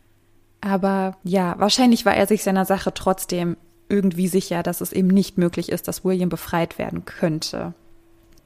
Aber 0.62 1.18
ja, 1.24 1.56
wahrscheinlich 1.58 2.06
war 2.06 2.16
er 2.16 2.26
sich 2.26 2.44
seiner 2.44 2.66
Sache 2.66 2.94
trotzdem 2.94 3.58
irgendwie 3.90 4.28
sicher, 4.28 4.64
dass 4.64 4.82
es 4.82 4.94
eben 4.94 5.08
nicht 5.08 5.38
möglich 5.38 5.70
ist, 5.70 5.88
dass 5.88 6.04
William 6.04 6.30
befreit 6.30 6.78
werden 6.78 7.06
könnte. 7.06 7.74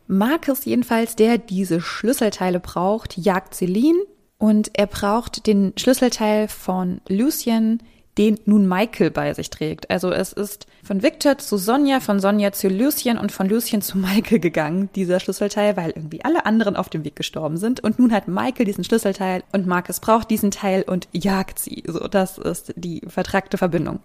Marcus 0.07 0.65
jedenfalls, 0.65 1.15
der 1.15 1.37
diese 1.37 1.79
Schlüsselteile 1.79 2.59
braucht, 2.59 3.17
jagt 3.17 3.55
Celine 3.55 3.99
und 4.37 4.71
er 4.73 4.87
braucht 4.87 5.47
den 5.47 5.73
Schlüsselteil 5.77 6.47
von 6.47 6.99
Lucien, 7.07 7.81
den 8.21 8.39
nun 8.45 8.67
Michael 8.67 9.09
bei 9.09 9.33
sich 9.33 9.49
trägt. 9.49 9.89
Also 9.89 10.11
es 10.11 10.31
ist 10.31 10.67
von 10.83 11.01
Victor 11.01 11.39
zu 11.39 11.57
Sonja, 11.57 11.99
von 11.99 12.19
Sonja 12.19 12.51
zu 12.51 12.67
Lucien 12.67 13.17
und 13.17 13.31
von 13.31 13.49
Lucien 13.49 13.81
zu 13.81 13.97
Michael 13.97 14.37
gegangen, 14.37 14.89
dieser 14.93 15.19
Schlüsselteil, 15.19 15.75
weil 15.75 15.89
irgendwie 15.89 16.23
alle 16.23 16.45
anderen 16.45 16.75
auf 16.75 16.89
dem 16.89 17.03
Weg 17.03 17.15
gestorben 17.15 17.57
sind. 17.57 17.79
Und 17.79 17.97
nun 17.97 18.13
hat 18.13 18.27
Michael 18.27 18.65
diesen 18.65 18.83
Schlüsselteil 18.83 19.43
und 19.53 19.65
Marcus 19.65 19.99
braucht 19.99 20.29
diesen 20.29 20.51
Teil 20.51 20.83
und 20.83 21.07
jagt 21.11 21.57
sie. 21.57 21.83
So, 21.87 22.07
das 22.07 22.37
ist 22.37 22.73
die 22.75 23.01
vertragte 23.07 23.57
Verbindung. 23.57 24.01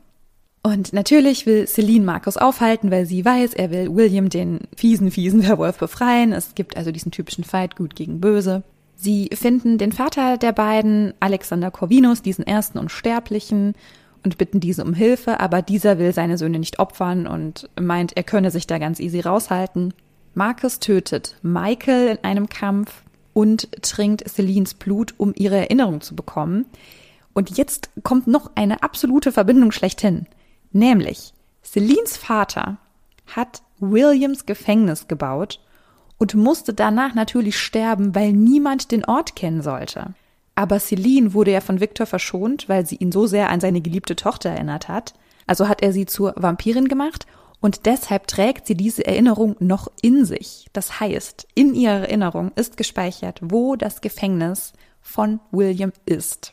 Und 0.62 0.94
natürlich 0.94 1.44
will 1.44 1.68
Celine 1.68 2.06
Markus 2.06 2.38
aufhalten, 2.38 2.90
weil 2.90 3.04
sie 3.04 3.22
weiß, 3.22 3.52
er 3.52 3.70
will 3.70 3.94
William 3.94 4.30
den 4.30 4.60
fiesen, 4.74 5.10
fiesen 5.10 5.46
Werwolf 5.46 5.78
befreien. 5.78 6.32
Es 6.32 6.54
gibt 6.54 6.78
also 6.78 6.90
diesen 6.90 7.12
typischen 7.12 7.44
Fight 7.44 7.76
gut 7.76 7.94
gegen 7.94 8.18
böse. 8.20 8.62
Sie 8.96 9.28
finden 9.34 9.76
den 9.76 9.92
Vater 9.92 10.38
der 10.38 10.52
beiden, 10.52 11.12
Alexander 11.20 11.70
Corvinus, 11.70 12.22
diesen 12.22 12.46
ersten 12.46 12.78
Unsterblichen, 12.78 13.74
und 14.26 14.38
bitten 14.38 14.58
diese 14.58 14.82
um 14.82 14.92
Hilfe, 14.92 15.38
aber 15.38 15.62
dieser 15.62 16.00
will 16.00 16.12
seine 16.12 16.36
Söhne 16.36 16.58
nicht 16.58 16.80
opfern 16.80 17.28
und 17.28 17.70
meint, 17.80 18.16
er 18.16 18.24
könne 18.24 18.50
sich 18.50 18.66
da 18.66 18.78
ganz 18.78 18.98
easy 18.98 19.20
raushalten. 19.20 19.94
Marcus 20.34 20.80
tötet 20.80 21.36
Michael 21.42 22.08
in 22.08 22.24
einem 22.24 22.48
Kampf 22.48 23.04
und 23.34 23.70
trinkt 23.82 24.28
Celines 24.28 24.74
Blut, 24.74 25.14
um 25.16 25.32
ihre 25.36 25.56
Erinnerung 25.56 26.00
zu 26.00 26.16
bekommen. 26.16 26.66
Und 27.34 27.56
jetzt 27.56 27.90
kommt 28.02 28.26
noch 28.26 28.50
eine 28.56 28.82
absolute 28.82 29.30
Verbindung 29.30 29.70
schlechthin. 29.70 30.26
Nämlich, 30.72 31.32
Celines 31.62 32.16
Vater 32.16 32.78
hat 33.28 33.62
Williams 33.78 34.44
Gefängnis 34.44 35.06
gebaut 35.06 35.60
und 36.18 36.34
musste 36.34 36.74
danach 36.74 37.14
natürlich 37.14 37.60
sterben, 37.60 38.12
weil 38.16 38.32
niemand 38.32 38.90
den 38.90 39.04
Ort 39.04 39.36
kennen 39.36 39.62
sollte. 39.62 40.14
Aber 40.56 40.80
Celine 40.80 41.34
wurde 41.34 41.52
ja 41.52 41.60
von 41.60 41.80
Victor 41.80 42.06
verschont, 42.06 42.68
weil 42.68 42.86
sie 42.86 42.96
ihn 42.96 43.12
so 43.12 43.26
sehr 43.26 43.50
an 43.50 43.60
seine 43.60 43.82
geliebte 43.82 44.16
Tochter 44.16 44.50
erinnert 44.50 44.88
hat. 44.88 45.14
Also 45.46 45.68
hat 45.68 45.82
er 45.82 45.92
sie 45.92 46.06
zur 46.06 46.34
Vampirin 46.36 46.88
gemacht 46.88 47.26
und 47.60 47.86
deshalb 47.86 48.26
trägt 48.26 48.66
sie 48.66 48.74
diese 48.74 49.06
Erinnerung 49.06 49.56
noch 49.60 49.92
in 50.02 50.24
sich. 50.24 50.66
Das 50.72 50.98
heißt, 50.98 51.46
in 51.54 51.74
ihrer 51.74 52.00
Erinnerung 52.00 52.52
ist 52.56 52.76
gespeichert, 52.76 53.38
wo 53.42 53.76
das 53.76 54.00
Gefängnis 54.00 54.72
von 55.00 55.40
William 55.52 55.92
ist. 56.06 56.52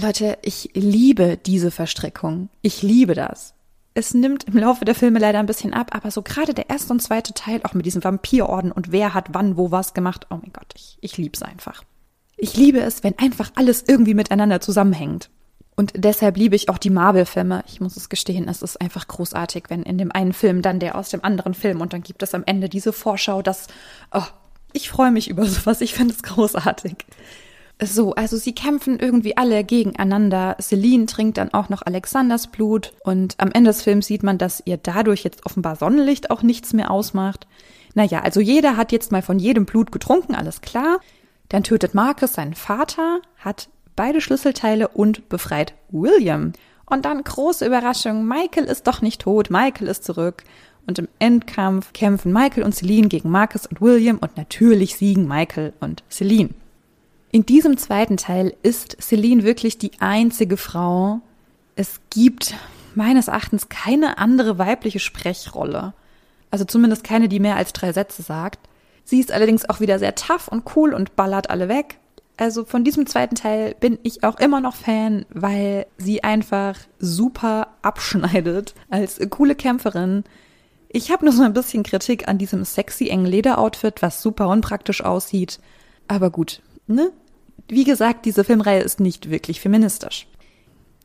Leute, 0.00 0.38
ich 0.42 0.70
liebe 0.74 1.36
diese 1.36 1.70
Verstrickung. 1.70 2.48
Ich 2.62 2.82
liebe 2.82 3.14
das. 3.14 3.54
Es 3.94 4.14
nimmt 4.14 4.44
im 4.44 4.56
Laufe 4.56 4.84
der 4.84 4.94
Filme 4.94 5.18
leider 5.18 5.40
ein 5.40 5.46
bisschen 5.46 5.74
ab, 5.74 5.90
aber 5.92 6.10
so 6.12 6.22
gerade 6.22 6.54
der 6.54 6.70
erste 6.70 6.92
und 6.92 7.00
zweite 7.00 7.34
Teil, 7.34 7.60
auch 7.64 7.74
mit 7.74 7.84
diesem 7.84 8.04
Vampirorden 8.04 8.70
und 8.70 8.92
wer 8.92 9.12
hat 9.12 9.28
wann 9.32 9.56
wo 9.56 9.72
was 9.72 9.92
gemacht, 9.92 10.28
oh 10.30 10.36
mein 10.36 10.52
Gott, 10.52 10.72
ich, 10.76 10.98
ich 11.00 11.16
liebe 11.16 11.34
es 11.34 11.42
einfach. 11.42 11.82
Ich 12.38 12.56
liebe 12.56 12.80
es, 12.80 13.02
wenn 13.02 13.18
einfach 13.18 13.50
alles 13.56 13.84
irgendwie 13.86 14.14
miteinander 14.14 14.60
zusammenhängt. 14.60 15.28
Und 15.74 15.92
deshalb 15.96 16.36
liebe 16.36 16.56
ich 16.56 16.68
auch 16.68 16.78
die 16.78 16.90
Marvel-Filme. 16.90 17.62
Ich 17.68 17.80
muss 17.80 17.96
es 17.96 18.08
gestehen, 18.08 18.48
es 18.48 18.62
ist 18.62 18.80
einfach 18.80 19.06
großartig, 19.06 19.64
wenn 19.68 19.82
in 19.82 19.98
dem 19.98 20.10
einen 20.10 20.32
Film 20.32 20.62
dann 20.62 20.80
der 20.80 20.96
aus 20.96 21.10
dem 21.10 21.22
anderen 21.24 21.54
Film 21.54 21.80
und 21.80 21.92
dann 21.92 22.02
gibt 22.02 22.22
es 22.22 22.34
am 22.34 22.42
Ende 22.46 22.68
diese 22.68 22.92
Vorschau, 22.92 23.42
dass, 23.42 23.66
oh, 24.12 24.24
ich 24.72 24.88
freue 24.88 25.10
mich 25.10 25.28
über 25.28 25.44
sowas, 25.46 25.80
ich 25.80 25.94
finde 25.94 26.14
es 26.14 26.22
großartig. 26.22 26.96
So, 27.80 28.12
also 28.14 28.36
sie 28.36 28.54
kämpfen 28.54 28.98
irgendwie 28.98 29.36
alle 29.36 29.62
gegeneinander. 29.62 30.56
Celine 30.60 31.06
trinkt 31.06 31.38
dann 31.38 31.54
auch 31.54 31.68
noch 31.68 31.82
Alexanders 31.82 32.48
Blut 32.48 32.92
und 33.04 33.36
am 33.38 33.52
Ende 33.52 33.70
des 33.70 33.82
Films 33.82 34.08
sieht 34.08 34.24
man, 34.24 34.36
dass 34.36 34.62
ihr 34.64 34.78
dadurch 34.78 35.22
jetzt 35.22 35.46
offenbar 35.46 35.76
Sonnenlicht 35.76 36.32
auch 36.32 36.42
nichts 36.42 36.72
mehr 36.72 36.90
ausmacht. 36.90 37.46
Naja, 37.94 38.20
also 38.20 38.40
jeder 38.40 38.76
hat 38.76 38.90
jetzt 38.90 39.12
mal 39.12 39.22
von 39.22 39.38
jedem 39.38 39.64
Blut 39.64 39.92
getrunken, 39.92 40.34
alles 40.34 40.60
klar. 40.60 40.98
Dann 41.48 41.62
tötet 41.62 41.94
Marcus 41.94 42.34
seinen 42.34 42.54
Vater, 42.54 43.20
hat 43.38 43.68
beide 43.96 44.20
Schlüsselteile 44.20 44.88
und 44.88 45.28
befreit 45.28 45.74
William. 45.90 46.52
Und 46.86 47.04
dann 47.04 47.22
große 47.22 47.66
Überraschung, 47.66 48.26
Michael 48.26 48.64
ist 48.64 48.86
doch 48.86 49.02
nicht 49.02 49.22
tot, 49.22 49.50
Michael 49.50 49.88
ist 49.88 50.04
zurück. 50.04 50.44
Und 50.86 50.98
im 50.98 51.08
Endkampf 51.18 51.92
kämpfen 51.92 52.32
Michael 52.32 52.62
und 52.62 52.74
Celine 52.74 53.08
gegen 53.08 53.30
Marcus 53.30 53.66
und 53.66 53.82
William 53.82 54.18
und 54.18 54.36
natürlich 54.38 54.96
siegen 54.96 55.28
Michael 55.28 55.74
und 55.80 56.02
Celine. 56.08 56.50
In 57.30 57.44
diesem 57.44 57.76
zweiten 57.76 58.16
Teil 58.16 58.54
ist 58.62 58.96
Celine 59.02 59.42
wirklich 59.42 59.76
die 59.76 59.92
einzige 60.00 60.56
Frau. 60.56 61.20
Es 61.76 62.00
gibt 62.08 62.54
meines 62.94 63.28
Erachtens 63.28 63.68
keine 63.68 64.16
andere 64.16 64.58
weibliche 64.58 64.98
Sprechrolle. 64.98 65.92
Also 66.50 66.64
zumindest 66.64 67.04
keine, 67.04 67.28
die 67.28 67.40
mehr 67.40 67.56
als 67.56 67.74
drei 67.74 67.92
Sätze 67.92 68.22
sagt. 68.22 68.67
Sie 69.08 69.20
ist 69.20 69.32
allerdings 69.32 69.66
auch 69.66 69.80
wieder 69.80 69.98
sehr 69.98 70.14
tough 70.14 70.48
und 70.48 70.76
cool 70.76 70.92
und 70.92 71.16
ballert 71.16 71.48
alle 71.48 71.70
weg. 71.70 71.98
Also 72.36 72.66
von 72.66 72.84
diesem 72.84 73.06
zweiten 73.06 73.36
Teil 73.36 73.74
bin 73.80 73.98
ich 74.02 74.22
auch 74.22 74.38
immer 74.38 74.60
noch 74.60 74.76
Fan, 74.76 75.24
weil 75.30 75.86
sie 75.96 76.22
einfach 76.24 76.76
super 76.98 77.68
abschneidet 77.80 78.74
als 78.90 79.18
coole 79.30 79.54
Kämpferin. 79.54 80.24
Ich 80.90 81.10
habe 81.10 81.24
nur 81.24 81.32
so 81.32 81.42
ein 81.42 81.54
bisschen 81.54 81.84
Kritik 81.84 82.28
an 82.28 82.36
diesem 82.36 82.66
sexy 82.66 83.08
engen 83.08 83.24
Lederoutfit, 83.24 84.02
was 84.02 84.20
super 84.20 84.50
unpraktisch 84.50 85.02
aussieht. 85.02 85.58
Aber 86.06 86.28
gut, 86.28 86.60
ne? 86.86 87.10
Wie 87.66 87.84
gesagt, 87.84 88.26
diese 88.26 88.44
Filmreihe 88.44 88.82
ist 88.82 89.00
nicht 89.00 89.30
wirklich 89.30 89.62
feministisch. 89.62 90.26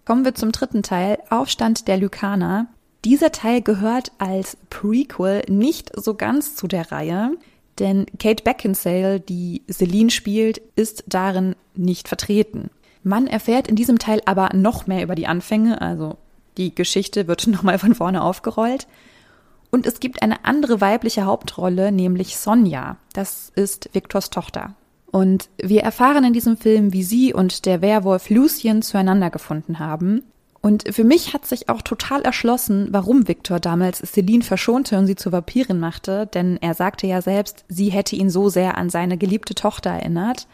Kommen 0.03 0.25
wir 0.25 0.35
zum 0.35 0.51
dritten 0.51 0.83
Teil, 0.83 1.19
Aufstand 1.29 1.87
der 1.87 1.95
Lykaner. 1.95 2.67
Dieser 3.05 3.31
Teil 3.31 3.61
gehört 3.61 4.11
als 4.17 4.57
Prequel 4.69 5.43
nicht 5.47 5.93
so 5.95 6.15
ganz 6.15 6.57
zu 6.57 6.67
der 6.67 6.91
Reihe, 6.91 7.31
denn 7.79 8.05
Kate 8.19 8.43
Beckinsale, 8.43 9.19
die 9.19 9.63
Celine 9.71 10.11
spielt, 10.11 10.61
ist 10.75 11.03
darin 11.07 11.55
nicht 11.75 12.07
vertreten. 12.07 12.69
Man 13.03 13.27
erfährt 13.27 13.67
in 13.67 13.75
diesem 13.75 13.99
Teil 13.99 14.21
aber 14.25 14.51
noch 14.53 14.87
mehr 14.87 15.03
über 15.03 15.15
die 15.15 15.27
Anfänge, 15.27 15.81
also 15.81 16.17
die 16.57 16.73
Geschichte 16.73 17.27
wird 17.27 17.47
nochmal 17.47 17.79
von 17.79 17.95
vorne 17.95 18.23
aufgerollt. 18.23 18.87
Und 19.71 19.87
es 19.87 19.99
gibt 19.99 20.21
eine 20.21 20.45
andere 20.45 20.81
weibliche 20.81 21.25
Hauptrolle, 21.25 21.91
nämlich 21.91 22.37
Sonja. 22.37 22.97
Das 23.13 23.51
ist 23.55 23.89
Victors 23.93 24.29
Tochter. 24.29 24.75
Und 25.11 25.49
wir 25.57 25.81
erfahren 25.81 26.23
in 26.23 26.33
diesem 26.33 26.57
Film, 26.57 26.93
wie 26.93 27.03
sie 27.03 27.33
und 27.33 27.65
der 27.65 27.81
Werwolf 27.81 28.29
Lucien 28.29 28.81
zueinander 28.81 29.29
gefunden 29.29 29.79
haben. 29.79 30.23
Und 30.65 30.85
für 30.95 31.03
mich 31.03 31.33
hat 31.33 31.45
sich 31.45 31.67
auch 31.67 31.81
total 31.81 32.21
erschlossen, 32.21 32.87
warum 32.91 33.27
Victor 33.27 33.59
damals 33.59 33.99
Celine 33.99 34.45
verschonte 34.45 34.97
und 34.97 35.07
sie 35.07 35.17
zur 35.17 35.33
Vampirin 35.33 35.77
machte, 35.77 36.25
denn 36.25 36.57
er 36.61 36.73
sagte 36.73 37.05
ja 37.05 37.21
selbst, 37.21 37.65
sie 37.67 37.89
hätte 37.89 38.15
ihn 38.15 38.29
so 38.29 38.47
sehr 38.47 38.77
an 38.77 38.89
seine 38.89 39.17
geliebte 39.17 39.55
Tochter 39.55 39.89
erinnert. 39.89 40.47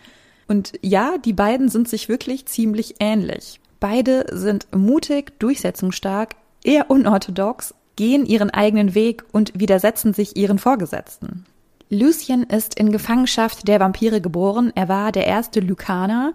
Und 0.47 0.73
ja, 0.81 1.19
die 1.23 1.33
beiden 1.33 1.69
sind 1.69 1.87
sich 1.87 2.09
wirklich 2.09 2.47
ziemlich 2.47 2.95
ähnlich. 2.99 3.59
Beide 3.79 4.25
sind 4.31 4.65
mutig, 4.75 5.39
durchsetzungsstark, 5.39 6.35
eher 6.63 6.89
unorthodox, 6.89 7.75
gehen 7.95 8.25
ihren 8.25 8.49
eigenen 8.49 8.95
Weg 8.95 9.23
und 9.31 9.59
widersetzen 9.59 10.15
sich 10.15 10.35
ihren 10.35 10.57
Vorgesetzten. 10.57 11.45
Lucien 11.91 12.41
ist 12.41 12.79
in 12.79 12.91
Gefangenschaft 12.91 13.67
der 13.67 13.79
Vampire 13.79 14.21
geboren. 14.21 14.71
Er 14.73 14.89
war 14.89 15.11
der 15.11 15.27
erste 15.27 15.59
Lykaner. 15.59 16.33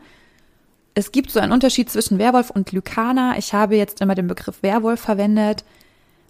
Es 0.95 1.11
gibt 1.11 1.31
so 1.31 1.41
einen 1.41 1.53
Unterschied 1.53 1.91
zwischen 1.91 2.19
Werwolf 2.19 2.51
und 2.51 2.71
Lykaner. 2.71 3.35
Ich 3.37 3.53
habe 3.53 3.77
jetzt 3.77 4.01
immer 4.01 4.15
den 4.15 4.29
Begriff 4.29 4.63
Werwolf 4.63 5.01
verwendet. 5.01 5.65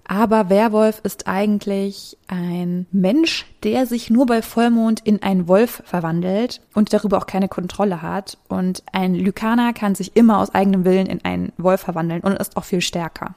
Aber 0.06 0.50
Werwolf 0.50 1.00
ist 1.02 1.26
eigentlich 1.26 2.18
ein 2.28 2.87
Mensch, 2.92 3.47
der 3.62 3.87
sich 3.87 4.11
nur 4.11 4.26
bei 4.26 4.42
Vollmond 4.42 5.00
in 5.00 5.23
einen 5.23 5.49
Wolf 5.49 5.83
verwandelt 5.87 6.61
und 6.75 6.92
darüber 6.92 7.18
auch 7.18 7.26
keine 7.26 7.49
Kontrolle 7.49 8.02
hat. 8.02 8.37
Und 8.49 8.83
ein 8.92 9.14
Lykaner 9.14 9.73
kann 9.73 9.94
sich 9.94 10.14
immer 10.14 10.38
aus 10.38 10.54
eigenem 10.54 10.85
Willen 10.85 11.06
in 11.06 11.25
einen 11.25 11.52
Wolf 11.56 11.83
verwandeln 11.83 12.21
und 12.21 12.38
ist 12.38 12.56
auch 12.56 12.64
viel 12.64 12.83
stärker. 12.83 13.35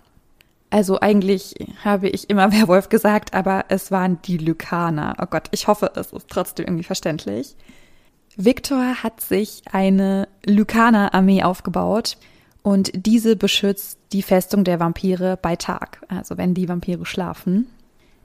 Also 0.70 1.00
eigentlich 1.00 1.56
habe 1.84 2.10
ich 2.10 2.30
immer 2.30 2.52
Werwolf 2.54 2.90
gesagt, 2.90 3.34
aber 3.34 3.66
es 3.70 3.92
waren 3.92 4.22
die 4.24 4.38
Lykaner. 4.38 5.16
Oh 5.22 5.26
Gott, 5.30 5.48
ich 5.52 5.68
hoffe, 5.68 5.92
es 5.96 6.12
ist 6.12 6.28
trotzdem 6.30 6.66
irgendwie 6.66 6.84
verständlich. 6.84 7.56
Victor 8.38 9.02
hat 9.02 9.20
sich 9.20 9.64
eine 9.72 10.28
Lykaner-Armee 10.46 11.42
aufgebaut 11.42 12.18
und 12.62 12.92
diese 12.94 13.36
beschützt 13.36 13.98
die 14.14 14.22
Festung 14.22 14.64
der 14.64 14.80
Vampire 14.80 15.40
bei 15.42 15.56
Tag, 15.56 16.06
also 16.08 16.38
wenn 16.38 16.54
die 16.54 16.70
Vampire 16.70 17.06
schlafen. 17.06 17.68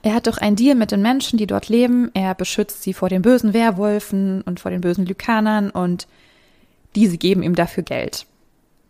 Er 0.02 0.14
hat 0.14 0.26
doch 0.26 0.37
einen 0.37 0.57
Deal 0.57 0.75
mit 0.75 0.90
den 0.90 1.00
Menschen, 1.00 1.38
die 1.38 1.47
dort 1.47 1.69
leben. 1.69 2.11
Er 2.12 2.35
beschützt 2.35 2.83
sie 2.83 2.92
vor 2.92 3.09
den 3.09 3.23
bösen 3.23 3.54
Werwölfen 3.54 4.42
und 4.42 4.61
vor 4.61 4.71
den 4.71 4.83
bösen 4.83 5.07
Lykanern 5.07 5.71
und 5.71 6.07
diese 6.95 7.16
geben 7.16 7.42
ihm 7.42 7.54
dafür 7.54 7.83
Geld. 7.83 8.26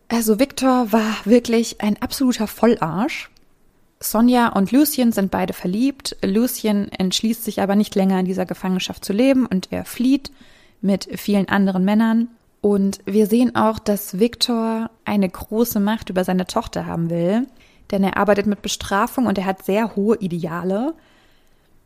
Also 0.09 0.41
Victor 0.41 0.91
war 0.91 1.15
wirklich 1.25 1.81
ein 1.81 2.03
absoluter 2.03 2.49
Vollarsch. 2.49 3.31
Sonja 4.01 4.49
und 4.49 4.73
Lucien 4.73 5.13
sind 5.13 5.31
beide 5.31 5.53
verliebt. 5.53 6.17
Lucien 6.25 6.91
entschließt 6.91 7.45
sich 7.45 7.61
aber 7.61 7.77
nicht 7.77 7.95
länger 7.95 8.19
in 8.19 8.27
dieser 8.27 8.45
Gefangenschaft 8.45 9.05
zu 9.05 9.13
leben 9.13 9.47
und 9.47 9.69
er 9.71 9.85
flieht 9.85 10.33
mit 10.83 11.09
vielen 11.19 11.49
anderen 11.49 11.85
Männern. 11.85 12.29
Und 12.61 13.01
wir 13.07 13.27
sehen 13.27 13.57
auch, 13.57 13.79
dass 13.79 14.19
Victor 14.19 14.91
eine 15.05 15.29
große 15.29 15.81
Macht 15.81 16.11
über 16.11 16.25
seine 16.25 16.47
Tochter 16.47 16.87
haben 16.87 17.11
will, 17.11 17.47
denn 17.91 18.05
er 18.05 18.17
arbeitet 18.17 18.47
mit 18.47 18.63
Bestrafung 18.63 19.27
und 19.27 19.39
er 19.39 19.47
hat 19.47 19.65
sehr 19.65 19.97
hohe 19.97 20.17
Ideale. 20.19 20.95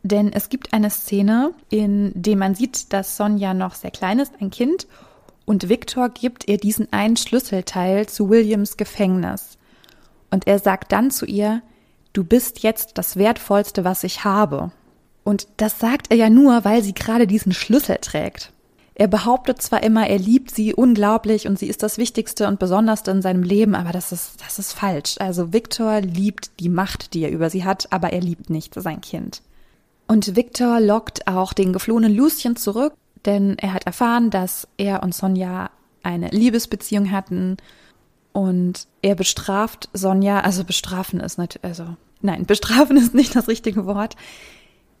Denn 0.03 0.31
es 0.31 0.49
gibt 0.49 0.73
eine 0.73 0.89
Szene, 0.89 1.51
in 1.69 2.11
der 2.13 2.35
man 2.35 2.53
sieht, 2.53 2.93
dass 2.93 3.17
Sonja 3.17 3.53
noch 3.53 3.73
sehr 3.73 3.91
klein 3.91 4.19
ist, 4.19 4.33
ein 4.39 4.51
Kind, 4.51 4.87
und 5.47 5.69
Victor 5.69 6.09
gibt 6.09 6.49
ihr 6.49 6.57
diesen 6.57 6.91
einen 6.91 7.15
Schlüsselteil 7.15 8.05
zu 8.07 8.29
Williams 8.29 8.75
Gefängnis. 8.75 9.57
Und 10.29 10.45
er 10.45 10.59
sagt 10.59 10.91
dann 10.91 11.09
zu 11.09 11.25
ihr, 11.25 11.61
du 12.11 12.25
bist 12.25 12.63
jetzt 12.63 12.97
das 12.97 13.15
Wertvollste, 13.15 13.85
was 13.85 14.03
ich 14.03 14.25
habe. 14.25 14.71
Und 15.23 15.47
das 15.55 15.79
sagt 15.79 16.11
er 16.11 16.17
ja 16.17 16.29
nur, 16.29 16.65
weil 16.65 16.83
sie 16.83 16.93
gerade 16.93 17.27
diesen 17.27 17.53
Schlüssel 17.53 17.97
trägt. 18.01 18.51
Er 18.99 19.07
behauptet 19.07 19.61
zwar 19.61 19.83
immer, 19.83 20.07
er 20.07 20.17
liebt 20.17 20.49
sie 20.49 20.73
unglaublich 20.73 21.47
und 21.47 21.59
sie 21.59 21.67
ist 21.67 21.83
das 21.83 21.99
Wichtigste 21.99 22.47
und 22.47 22.57
Besonderste 22.57 23.11
in 23.11 23.21
seinem 23.21 23.43
Leben, 23.43 23.75
aber 23.75 23.91
das 23.91 24.11
ist, 24.11 24.41
das 24.43 24.57
ist 24.57 24.73
falsch. 24.73 25.17
Also 25.19 25.53
Victor 25.53 26.01
liebt 26.01 26.59
die 26.59 26.67
Macht, 26.67 27.13
die 27.13 27.21
er 27.21 27.29
über 27.29 27.51
sie 27.51 27.63
hat, 27.63 27.93
aber 27.93 28.11
er 28.11 28.21
liebt 28.21 28.49
nicht 28.49 28.73
sein 28.73 28.99
Kind. 28.99 29.43
Und 30.07 30.35
Victor 30.35 30.79
lockt 30.79 31.27
auch 31.27 31.53
den 31.53 31.73
geflohenen 31.73 32.15
Lucien 32.15 32.55
zurück, 32.55 32.93
denn 33.23 33.59
er 33.59 33.73
hat 33.73 33.85
erfahren, 33.85 34.31
dass 34.31 34.67
er 34.77 35.03
und 35.03 35.13
Sonja 35.13 35.69
eine 36.01 36.29
Liebesbeziehung 36.29 37.11
hatten 37.11 37.57
und 38.33 38.87
er 39.03 39.13
bestraft 39.13 39.89
Sonja, 39.93 40.39
also 40.39 40.63
bestrafen 40.63 41.19
ist 41.19 41.37
natürlich, 41.37 41.65
also 41.65 41.85
nein, 42.21 42.45
bestrafen 42.47 42.97
ist 42.97 43.13
nicht 43.13 43.35
das 43.35 43.47
richtige 43.47 43.85
Wort. 43.85 44.15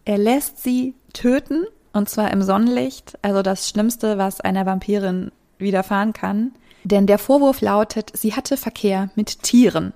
Er 0.05 0.19
lässt 0.19 0.61
sie 0.61 0.93
töten 1.13 1.65
und 1.97 2.09
zwar 2.09 2.31
im 2.31 2.41
Sonnenlicht, 2.41 3.17
also 3.21 3.41
das 3.41 3.69
Schlimmste, 3.69 4.17
was 4.17 4.41
einer 4.41 4.65
Vampirin 4.65 5.31
widerfahren 5.57 6.13
kann. 6.13 6.51
Denn 6.83 7.07
der 7.07 7.17
Vorwurf 7.17 7.61
lautet, 7.61 8.11
sie 8.15 8.33
hatte 8.33 8.55
Verkehr 8.55 9.09
mit 9.15 9.43
Tieren. 9.43 9.93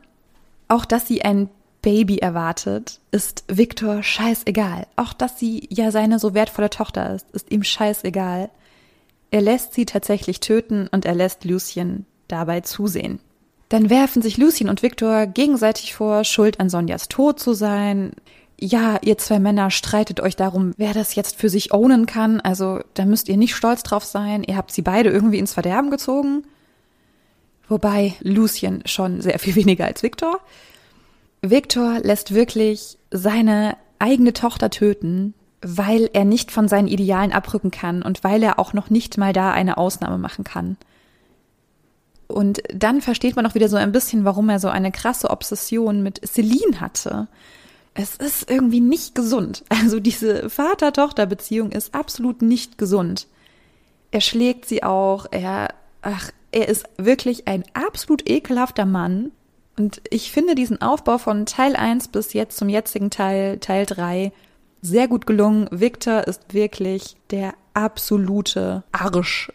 Auch 0.67 0.85
dass 0.85 1.07
sie 1.07 1.23
ein 1.23 1.49
Baby 1.81 2.17
erwartet, 2.17 2.99
ist 3.11 3.43
Victor 3.47 4.03
scheißegal. 4.03 4.87
Auch 4.95 5.13
dass 5.13 5.39
sie 5.39 5.67
ja 5.71 5.91
seine 5.91 6.19
so 6.19 6.33
wertvolle 6.33 6.69
Tochter 6.69 7.15
ist, 7.15 7.29
ist 7.31 7.51
ihm 7.51 7.63
scheißegal. 7.63 8.49
Er 9.31 9.41
lässt 9.41 9.73
sie 9.73 9.85
tatsächlich 9.85 10.41
töten 10.41 10.87
und 10.91 11.05
er 11.05 11.15
lässt 11.15 11.45
Lucien 11.45 12.05
dabei 12.27 12.61
zusehen. 12.61 13.19
Dann 13.69 13.89
werfen 13.89 14.21
sich 14.21 14.37
Lucien 14.37 14.69
und 14.69 14.83
Victor 14.83 15.27
gegenseitig 15.27 15.95
vor, 15.95 16.25
schuld 16.25 16.59
an 16.59 16.69
Sonjas 16.69 17.07
Tod 17.07 17.39
zu 17.39 17.53
sein. 17.53 18.11
Ja, 18.63 18.99
ihr 19.01 19.17
zwei 19.17 19.39
Männer 19.39 19.71
streitet 19.71 20.19
euch 20.19 20.35
darum, 20.35 20.73
wer 20.77 20.93
das 20.93 21.15
jetzt 21.15 21.35
für 21.35 21.49
sich 21.49 21.73
ownen 21.73 22.05
kann. 22.05 22.39
Also, 22.41 22.81
da 22.93 23.05
müsst 23.05 23.27
ihr 23.27 23.37
nicht 23.37 23.55
stolz 23.55 23.81
drauf 23.81 24.05
sein. 24.05 24.43
Ihr 24.43 24.55
habt 24.55 24.71
sie 24.71 24.83
beide 24.83 25.09
irgendwie 25.09 25.39
ins 25.39 25.53
Verderben 25.53 25.89
gezogen. 25.89 26.43
Wobei 27.67 28.13
Lucien 28.21 28.83
schon 28.85 29.19
sehr 29.21 29.39
viel 29.39 29.55
weniger 29.61 29.85
als 29.85 30.03
Victor. 30.03 30.39
Victor 31.41 31.99
lässt 32.01 32.35
wirklich 32.35 32.99
seine 33.09 33.77
eigene 33.97 34.31
Tochter 34.33 34.69
töten, 34.69 35.33
weil 35.63 36.09
er 36.13 36.25
nicht 36.25 36.51
von 36.51 36.67
seinen 36.67 36.87
Idealen 36.87 37.31
abrücken 37.31 37.71
kann 37.71 38.03
und 38.03 38.23
weil 38.23 38.43
er 38.43 38.59
auch 38.59 38.73
noch 38.73 38.91
nicht 38.91 39.17
mal 39.17 39.33
da 39.33 39.51
eine 39.51 39.77
Ausnahme 39.77 40.19
machen 40.19 40.43
kann. 40.43 40.77
Und 42.27 42.61
dann 42.73 43.01
versteht 43.01 43.35
man 43.35 43.45
auch 43.47 43.55
wieder 43.55 43.69
so 43.69 43.77
ein 43.77 43.91
bisschen, 43.91 44.23
warum 44.23 44.49
er 44.49 44.59
so 44.59 44.69
eine 44.69 44.91
krasse 44.91 45.31
Obsession 45.31 46.03
mit 46.03 46.21
Celine 46.25 46.79
hatte. 46.79 47.27
Es 47.93 48.15
ist 48.15 48.49
irgendwie 48.49 48.79
nicht 48.79 49.15
gesund. 49.15 49.63
Also 49.69 49.99
diese 49.99 50.49
Vater-Tochter-Beziehung 50.49 51.71
ist 51.71 51.93
absolut 51.93 52.41
nicht 52.41 52.77
gesund. 52.77 53.27
Er 54.11 54.21
schlägt 54.21 54.65
sie 54.65 54.83
auch, 54.83 55.25
er, 55.31 55.69
ach, 56.01 56.31
er 56.51 56.67
ist 56.69 56.85
wirklich 56.97 57.47
ein 57.47 57.63
absolut 57.73 58.29
ekelhafter 58.29 58.85
Mann, 58.85 59.31
und 59.77 60.01
ich 60.09 60.31
finde 60.31 60.55
diesen 60.55 60.81
Aufbau 60.81 61.17
von 61.17 61.45
Teil 61.45 61.75
1 61.75 62.09
bis 62.09 62.33
jetzt 62.33 62.57
zum 62.57 62.69
jetzigen 62.69 63.09
Teil, 63.09 63.57
Teil 63.57 63.85
3, 63.85 64.31
sehr 64.81 65.07
gut 65.07 65.25
gelungen. 65.25 65.67
Victor 65.71 66.27
ist 66.27 66.53
wirklich 66.53 67.15
der 67.29 67.53
absolute 67.73 68.83
Arsch. 68.91 69.51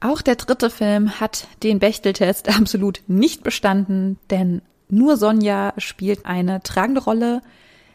Auch 0.00 0.22
der 0.22 0.36
dritte 0.36 0.70
Film 0.70 1.20
hat 1.20 1.48
den 1.62 1.80
Bechteltest 1.80 2.48
absolut 2.56 3.02
nicht 3.08 3.42
bestanden, 3.42 4.18
denn 4.30 4.62
nur 4.88 5.16
Sonja 5.16 5.74
spielt 5.76 6.24
eine 6.24 6.62
tragende 6.62 7.02
Rolle. 7.02 7.42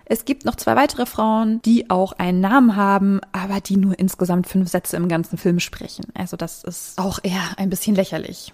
Es 0.06 0.26
gibt 0.26 0.46
noch 0.46 0.56
zwei 0.56 0.76
weitere 0.76 1.06
Frauen, 1.06 1.62
die 1.62 1.90
auch 1.90 2.14
einen 2.14 2.42
Namen 2.42 2.76
haben, 2.76 3.22
aber 3.32 3.62
die 3.62 3.78
nur 3.78 3.98
insgesamt 3.98 4.48
fünf 4.48 4.70
Sätze 4.70 4.98
im 4.98 5.08
ganzen 5.08 5.38
Film 5.38 5.60
sprechen. 5.60 6.06
Also 6.14 6.36
das 6.36 6.64
ist 6.64 6.98
auch 6.98 7.20
eher 7.24 7.58
ein 7.58 7.70
bisschen 7.70 7.96
lächerlich. 7.96 8.52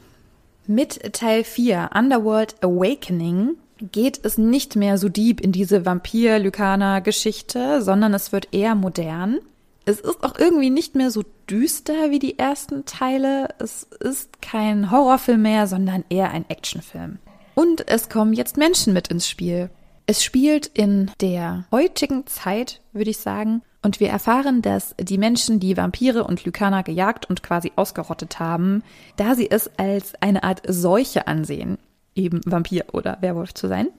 Mit 0.68 1.14
Teil 1.14 1.44
4 1.44 1.90
Underworld 1.96 2.64
Awakening 2.64 3.56
geht 3.82 4.24
es 4.24 4.38
nicht 4.38 4.76
mehr 4.76 4.98
so 4.98 5.10
deep 5.10 5.42
in 5.42 5.52
diese 5.52 5.86
Vampir-Lykaner-Geschichte, 5.86 7.82
sondern 7.82 8.14
es 8.14 8.32
wird 8.32 8.50
eher 8.54 8.76
modern. 8.76 9.40
Es 9.86 10.00
ist 10.00 10.24
auch 10.24 10.38
irgendwie 10.38 10.70
nicht 10.70 10.94
mehr 10.94 11.10
so 11.10 11.24
düster 11.50 12.12
wie 12.12 12.20
die 12.20 12.38
ersten 12.38 12.86
Teile. 12.86 13.48
Es 13.58 13.88
ist 14.00 14.42
kein 14.42 14.92
Horrorfilm 14.92 15.42
mehr, 15.42 15.66
sondern 15.66 16.04
eher 16.10 16.30
ein 16.30 16.48
Actionfilm. 16.48 17.18
Und 17.56 17.88
es 17.88 18.10
kommen 18.10 18.34
jetzt 18.34 18.58
Menschen 18.58 18.94
mit 18.94 19.08
ins 19.08 19.28
Spiel. 19.28 19.72
Es 20.10 20.24
spielt 20.24 20.66
in 20.66 21.12
der 21.22 21.66
heutigen 21.70 22.26
Zeit, 22.26 22.82
würde 22.94 23.12
ich 23.12 23.20
sagen, 23.20 23.62
und 23.84 24.00
wir 24.00 24.10
erfahren, 24.10 24.64
dass 24.64 24.96
die 25.00 25.20
Menschen, 25.20 25.60
die 25.60 25.78
Vampire 25.78 26.24
und 26.24 26.44
Lykaner 26.46 26.82
gejagt 26.82 27.30
und 27.30 27.44
quasi 27.44 27.72
ausgerottet 27.76 28.40
haben, 28.40 28.82
da 29.18 29.36
sie 29.36 29.52
es 29.52 29.70
als 29.78 30.16
eine 30.20 30.42
Art 30.44 30.64
Seuche 30.68 31.28
ansehen, 31.28 31.78
eben 32.16 32.42
Vampir 32.44 32.86
oder 32.92 33.20
Werwolf 33.22 33.54
zu 33.54 33.68
sein. 33.68 33.90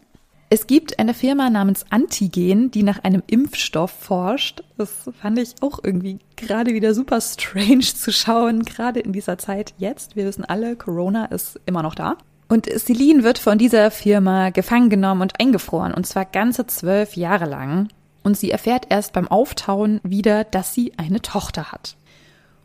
Es 0.48 0.66
gibt 0.66 0.98
eine 0.98 1.14
Firma 1.14 1.48
namens 1.48 1.86
Antigen, 1.90 2.72
die 2.72 2.82
nach 2.82 3.04
einem 3.04 3.22
Impfstoff 3.28 3.92
forscht. 3.92 4.64
Das 4.78 4.90
fand 5.22 5.38
ich 5.38 5.54
auch 5.60 5.78
irgendwie 5.80 6.18
gerade 6.34 6.74
wieder 6.74 6.92
super 6.92 7.20
strange 7.20 7.82
zu 7.94 8.10
schauen, 8.10 8.64
gerade 8.64 8.98
in 8.98 9.12
dieser 9.12 9.38
Zeit 9.38 9.74
jetzt. 9.78 10.16
Wir 10.16 10.24
wissen 10.26 10.44
alle, 10.44 10.74
Corona 10.74 11.26
ist 11.26 11.60
immer 11.66 11.84
noch 11.84 11.94
da. 11.94 12.16
Und 12.50 12.66
Celine 12.66 13.22
wird 13.22 13.38
von 13.38 13.58
dieser 13.58 13.92
Firma 13.92 14.50
gefangen 14.50 14.90
genommen 14.90 15.22
und 15.22 15.38
eingefroren, 15.38 15.94
und 15.94 16.04
zwar 16.04 16.24
ganze 16.24 16.66
zwölf 16.66 17.14
Jahre 17.14 17.44
lang 17.44 17.88
und 18.24 18.36
sie 18.36 18.50
erfährt 18.50 18.86
erst 18.90 19.12
beim 19.12 19.28
Auftauen 19.28 20.00
wieder, 20.02 20.42
dass 20.42 20.74
sie 20.74 20.92
eine 20.96 21.22
Tochter 21.22 21.70
hat. 21.70 21.96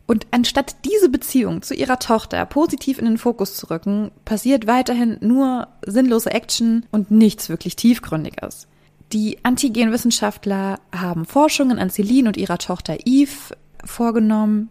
Und 0.08 0.26
anstatt 0.32 0.74
diese 0.84 1.08
Beziehung 1.08 1.62
zu 1.62 1.72
ihrer 1.72 2.00
Tochter 2.00 2.44
positiv 2.46 2.98
in 2.98 3.04
den 3.04 3.16
Fokus 3.16 3.54
zu 3.54 3.70
rücken, 3.70 4.10
passiert 4.24 4.66
weiterhin 4.66 5.18
nur 5.20 5.68
sinnlose 5.86 6.32
Action 6.32 6.84
und 6.90 7.12
nichts 7.12 7.48
wirklich 7.48 7.76
Tiefgründiges. 7.76 8.66
Die 9.12 9.38
Antigenwissenschaftler 9.44 10.80
haben 10.92 11.26
Forschungen 11.26 11.78
an 11.78 11.90
Celine 11.90 12.28
und 12.28 12.36
ihrer 12.36 12.58
Tochter 12.58 12.96
Eve 13.04 13.56
vorgenommen. 13.84 14.68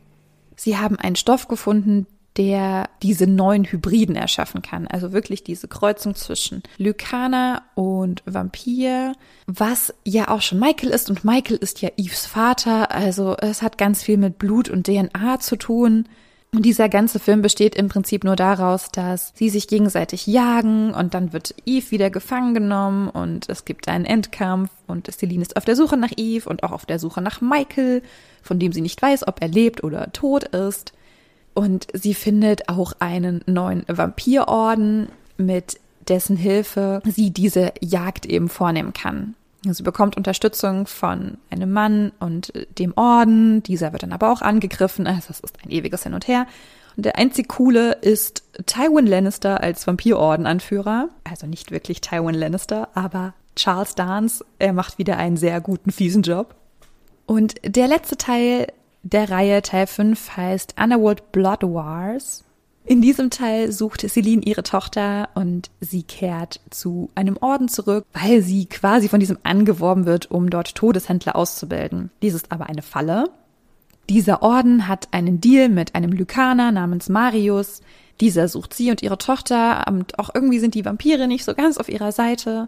Sie 0.58 0.78
haben 0.78 0.97
einen 0.97 1.15
Stoff 1.15 1.47
gefunden, 1.47 2.06
der 2.38 2.89
diese 3.02 3.28
neuen 3.28 3.63
Hybriden 3.63 4.15
erschaffen 4.15 4.62
kann. 4.62 4.88
Also 4.88 5.13
wirklich 5.13 5.43
diese 5.43 5.67
Kreuzung 5.67 6.15
zwischen 6.15 6.63
Lykaner 6.78 7.63
und 7.76 8.24
Vampir, 8.26 9.13
was 9.48 9.93
ja 10.04 10.30
auch 10.30 10.41
schon 10.41 10.60
Michael 10.60 10.89
ist. 10.89 11.10
Und 11.10 11.24
Michael 11.24 11.58
ist 11.58 11.82
ja 11.82 11.89
Eves 11.98 12.26
Vater. 12.26 12.91
Also 12.91 13.38
es 13.38 13.62
hat 13.62 13.78
ganz 13.78 14.04
viel 14.04 14.17
mit 14.17 14.38
Blut 14.38 14.69
und 14.69 14.86
DNA 14.86 15.39
zu 15.39 15.56
tun. 15.56 16.08
Und 16.56 16.63
dieser 16.63 16.88
ganze 16.88 17.19
Film 17.19 17.41
besteht 17.41 17.76
im 17.76 17.89
Prinzip 17.89 18.24
nur 18.24 18.38
daraus, 18.38 18.88
dass 18.89 19.34
sie 19.36 19.50
sich 19.50 19.67
gegenseitig 19.67 20.26
jagen 20.26 20.93
und 20.93 21.13
dann 21.13 21.34
wird 21.34 21.54
Eve 21.65 21.91
wieder 21.91 22.10
gefangen 22.10 22.54
genommen 22.54 23.10
und 23.10 23.50
es 23.50 23.65
gibt 23.65 23.89
einen 23.89 24.06
Endkampf 24.06 24.69
und 24.88 25.12
Celine 25.12 25.41
ist 25.41 25.58
auf 25.58 25.65
der 25.65 25.76
Suche 25.76 25.98
nach 25.98 26.13
Eve 26.15 26.48
und 26.48 26.63
auch 26.63 26.71
auf 26.71 26.86
der 26.86 26.98
Suche 26.98 27.21
nach 27.21 27.41
Michael, 27.41 28.04
von 28.41 28.58
dem 28.58 28.71
sie 28.71 28.80
nicht 28.80 29.02
weiß, 29.02 29.28
ob 29.28 29.41
er 29.41 29.50
lebt 29.50 29.84
oder 29.84 30.13
tot 30.13 30.45
ist. 30.45 30.93
Und 31.56 31.88
sie 31.94 32.13
findet 32.13 32.70
auch 32.70 32.94
einen 33.00 33.41
neuen 33.48 33.84
Vampirorden, 33.88 35.08
mit 35.38 35.80
dessen 36.08 36.38
Hilfe 36.38 37.02
sie 37.06 37.32
diese 37.32 37.74
Jagd 37.82 38.28
eben 38.28 38.50
vornehmen 38.50 38.94
kann. 38.94 39.34
Sie 39.63 39.82
bekommt 39.82 40.15
Unterstützung 40.15 40.86
von 40.86 41.38
einem 41.50 41.72
Mann 41.72 42.12
und 42.20 42.54
dem 42.78 42.94
Orden. 42.96 43.63
Dieser 43.63 43.94
wird 43.94 44.04
dann 44.04 44.13
aber 44.13 44.32
auch 44.32 44.41
angegriffen. 44.41 45.08
Also 45.15 45.28
es 45.32 45.39
ist 45.39 45.58
ein 45.63 45.72
ewiges 45.72 46.04
Hin 46.04 46.13
und 46.13 46.28
Her. 46.28 46.46
Und 46.98 47.06
der 47.06 47.18
einzig 47.18 47.50
coole 47.50 47.94
ist 47.94 48.44
Tywin 48.65 49.08
Lannister 49.08 49.62
als 49.62 49.88
Vampirorden-Anführer. 49.88 51.10
Also 51.24 51.48
nicht 51.48 51.72
wirklich 51.72 52.02
Tywin 52.02 52.36
Lannister, 52.36 52.89
aber 52.94 53.34
Charles 53.56 53.96
Dance. 53.96 54.46
Er 54.60 54.74
macht 54.74 54.98
wieder 54.98 55.18
einen 55.18 55.38
sehr 55.38 55.62
guten, 55.62 55.91
fiesen 55.91 56.22
Job. 56.22 56.56
Und 57.26 57.56
der 57.63 57.88
letzte 57.88 58.18
Teil 58.18 58.68
der 59.06 59.30
Reihe 59.30 59.62
Teil 59.62 59.86
5 59.86 60.36
heißt 60.36 60.76
Underworld 60.82 61.32
Blood 61.32 61.62
Wars. 61.62 62.44
In 62.86 63.04
diesem 63.04 63.30
Teil 63.30 63.72
sucht 63.72 64.02
Celine 64.02 64.41
ihre 64.44 64.63
Tochter 64.63 65.30
und 65.36 65.70
sie 65.80 66.02
kehrt 66.02 66.60
zu 66.72 67.12
einem 67.13 67.38
Orden 67.38 67.68
zurück, 67.68 68.06
weil 68.13 68.41
sie 68.41 68.65
quasi 68.65 69.08
von 69.08 69.20
diesem 69.20 69.38
angeworben 69.44 70.08
wird, 70.08 70.32
um 70.32 70.50
dort 70.50 70.74
Todeshändler 70.74 71.36
auszubilden. 71.36 72.10
Dies 72.24 72.34
ist 72.34 72.52
aber 72.52 72.68
eine 72.68 72.82
Falle. 72.82 73.30
Dieser 74.10 74.41
Orden 74.41 74.88
hat 74.88 75.10
einen 75.12 75.39
Deal 75.39 75.70
mit 75.70 75.94
einem 75.94 76.12
Lykaner 76.12 76.72
namens 76.72 77.08
Marius. 77.08 77.82
Dieser 78.22 78.48
sucht 78.48 78.74
sie 78.74 78.89
und 78.89 79.04
ihre 79.04 79.20
Tochter 79.20 79.86
und 79.88 80.18
auch 80.18 80.32
irgendwie 80.34 80.60
sind 80.60 80.74
die 80.74 80.86
Vampire 80.86 81.28
nicht 81.28 81.46
so 81.46 81.54
ganz 81.54 81.78
auf 81.78 81.89
ihrer 81.89 82.12
Seite. 82.12 82.68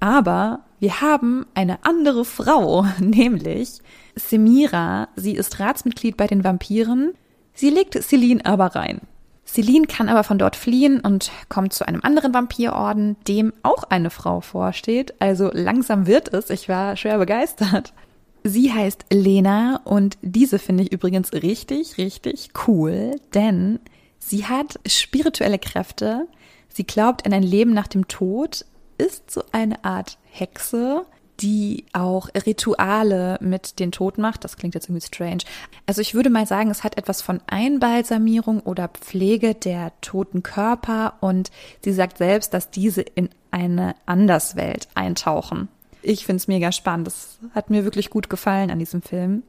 Aber 0.00 0.60
wir 0.78 1.00
haben 1.00 1.46
eine 1.54 1.84
andere 1.84 2.24
Frau, 2.24 2.86
nämlich 3.00 3.80
Semira. 4.14 5.08
Sie 5.16 5.32
ist 5.32 5.58
Ratsmitglied 5.58 6.16
bei 6.16 6.26
den 6.26 6.44
Vampiren. 6.44 7.14
Sie 7.54 7.70
legt 7.70 7.94
Celine 8.02 8.44
aber 8.44 8.66
rein. 8.76 9.00
Celine 9.46 9.86
kann 9.86 10.08
aber 10.08 10.24
von 10.24 10.38
dort 10.38 10.56
fliehen 10.56 11.00
und 11.00 11.30
kommt 11.48 11.72
zu 11.72 11.86
einem 11.86 12.00
anderen 12.02 12.34
Vampirorden, 12.34 13.16
dem 13.28 13.52
auch 13.62 13.84
eine 13.84 14.10
Frau 14.10 14.40
vorsteht. 14.40 15.14
Also 15.20 15.50
langsam 15.52 16.06
wird 16.06 16.34
es. 16.34 16.50
Ich 16.50 16.68
war 16.68 16.96
schwer 16.96 17.18
begeistert. 17.18 17.94
Sie 18.42 18.72
heißt 18.72 19.06
Lena 19.10 19.80
und 19.84 20.18
diese 20.22 20.58
finde 20.58 20.84
ich 20.84 20.92
übrigens 20.92 21.32
richtig, 21.32 21.98
richtig 21.98 22.50
cool, 22.66 23.16
denn 23.34 23.80
sie 24.18 24.46
hat 24.46 24.78
spirituelle 24.86 25.58
Kräfte. 25.58 26.28
Sie 26.68 26.84
glaubt 26.84 27.26
an 27.26 27.32
ein 27.32 27.42
Leben 27.42 27.72
nach 27.72 27.88
dem 27.88 28.06
Tod, 28.06 28.64
ist 28.98 29.30
so 29.30 29.42
eine 29.52 29.84
Art 29.84 30.18
Hexe 30.30 31.06
die 31.40 31.84
auch 31.92 32.28
Rituale 32.34 33.38
mit 33.40 33.78
den 33.78 33.92
Toten 33.92 34.22
macht. 34.22 34.44
Das 34.44 34.56
klingt 34.56 34.74
jetzt 34.74 34.88
irgendwie 34.88 35.06
strange. 35.06 35.42
Also 35.86 36.00
ich 36.00 36.14
würde 36.14 36.30
mal 36.30 36.46
sagen, 36.46 36.70
es 36.70 36.84
hat 36.84 36.96
etwas 36.96 37.22
von 37.22 37.40
Einbalsamierung 37.46 38.60
oder 38.60 38.88
Pflege 38.88 39.54
der 39.54 39.92
toten 40.00 40.42
Körper 40.42 41.14
und 41.20 41.50
sie 41.84 41.92
sagt 41.92 42.18
selbst, 42.18 42.54
dass 42.54 42.70
diese 42.70 43.02
in 43.02 43.28
eine 43.50 43.94
Anderswelt 44.06 44.88
eintauchen. 44.94 45.68
Ich 46.02 46.24
finde 46.24 46.38
es 46.38 46.48
mega 46.48 46.72
spannend. 46.72 47.06
Das 47.06 47.38
hat 47.54 47.70
mir 47.70 47.84
wirklich 47.84 48.10
gut 48.10 48.30
gefallen 48.30 48.70
an 48.70 48.78
diesem 48.78 49.02
Film. 49.02 49.42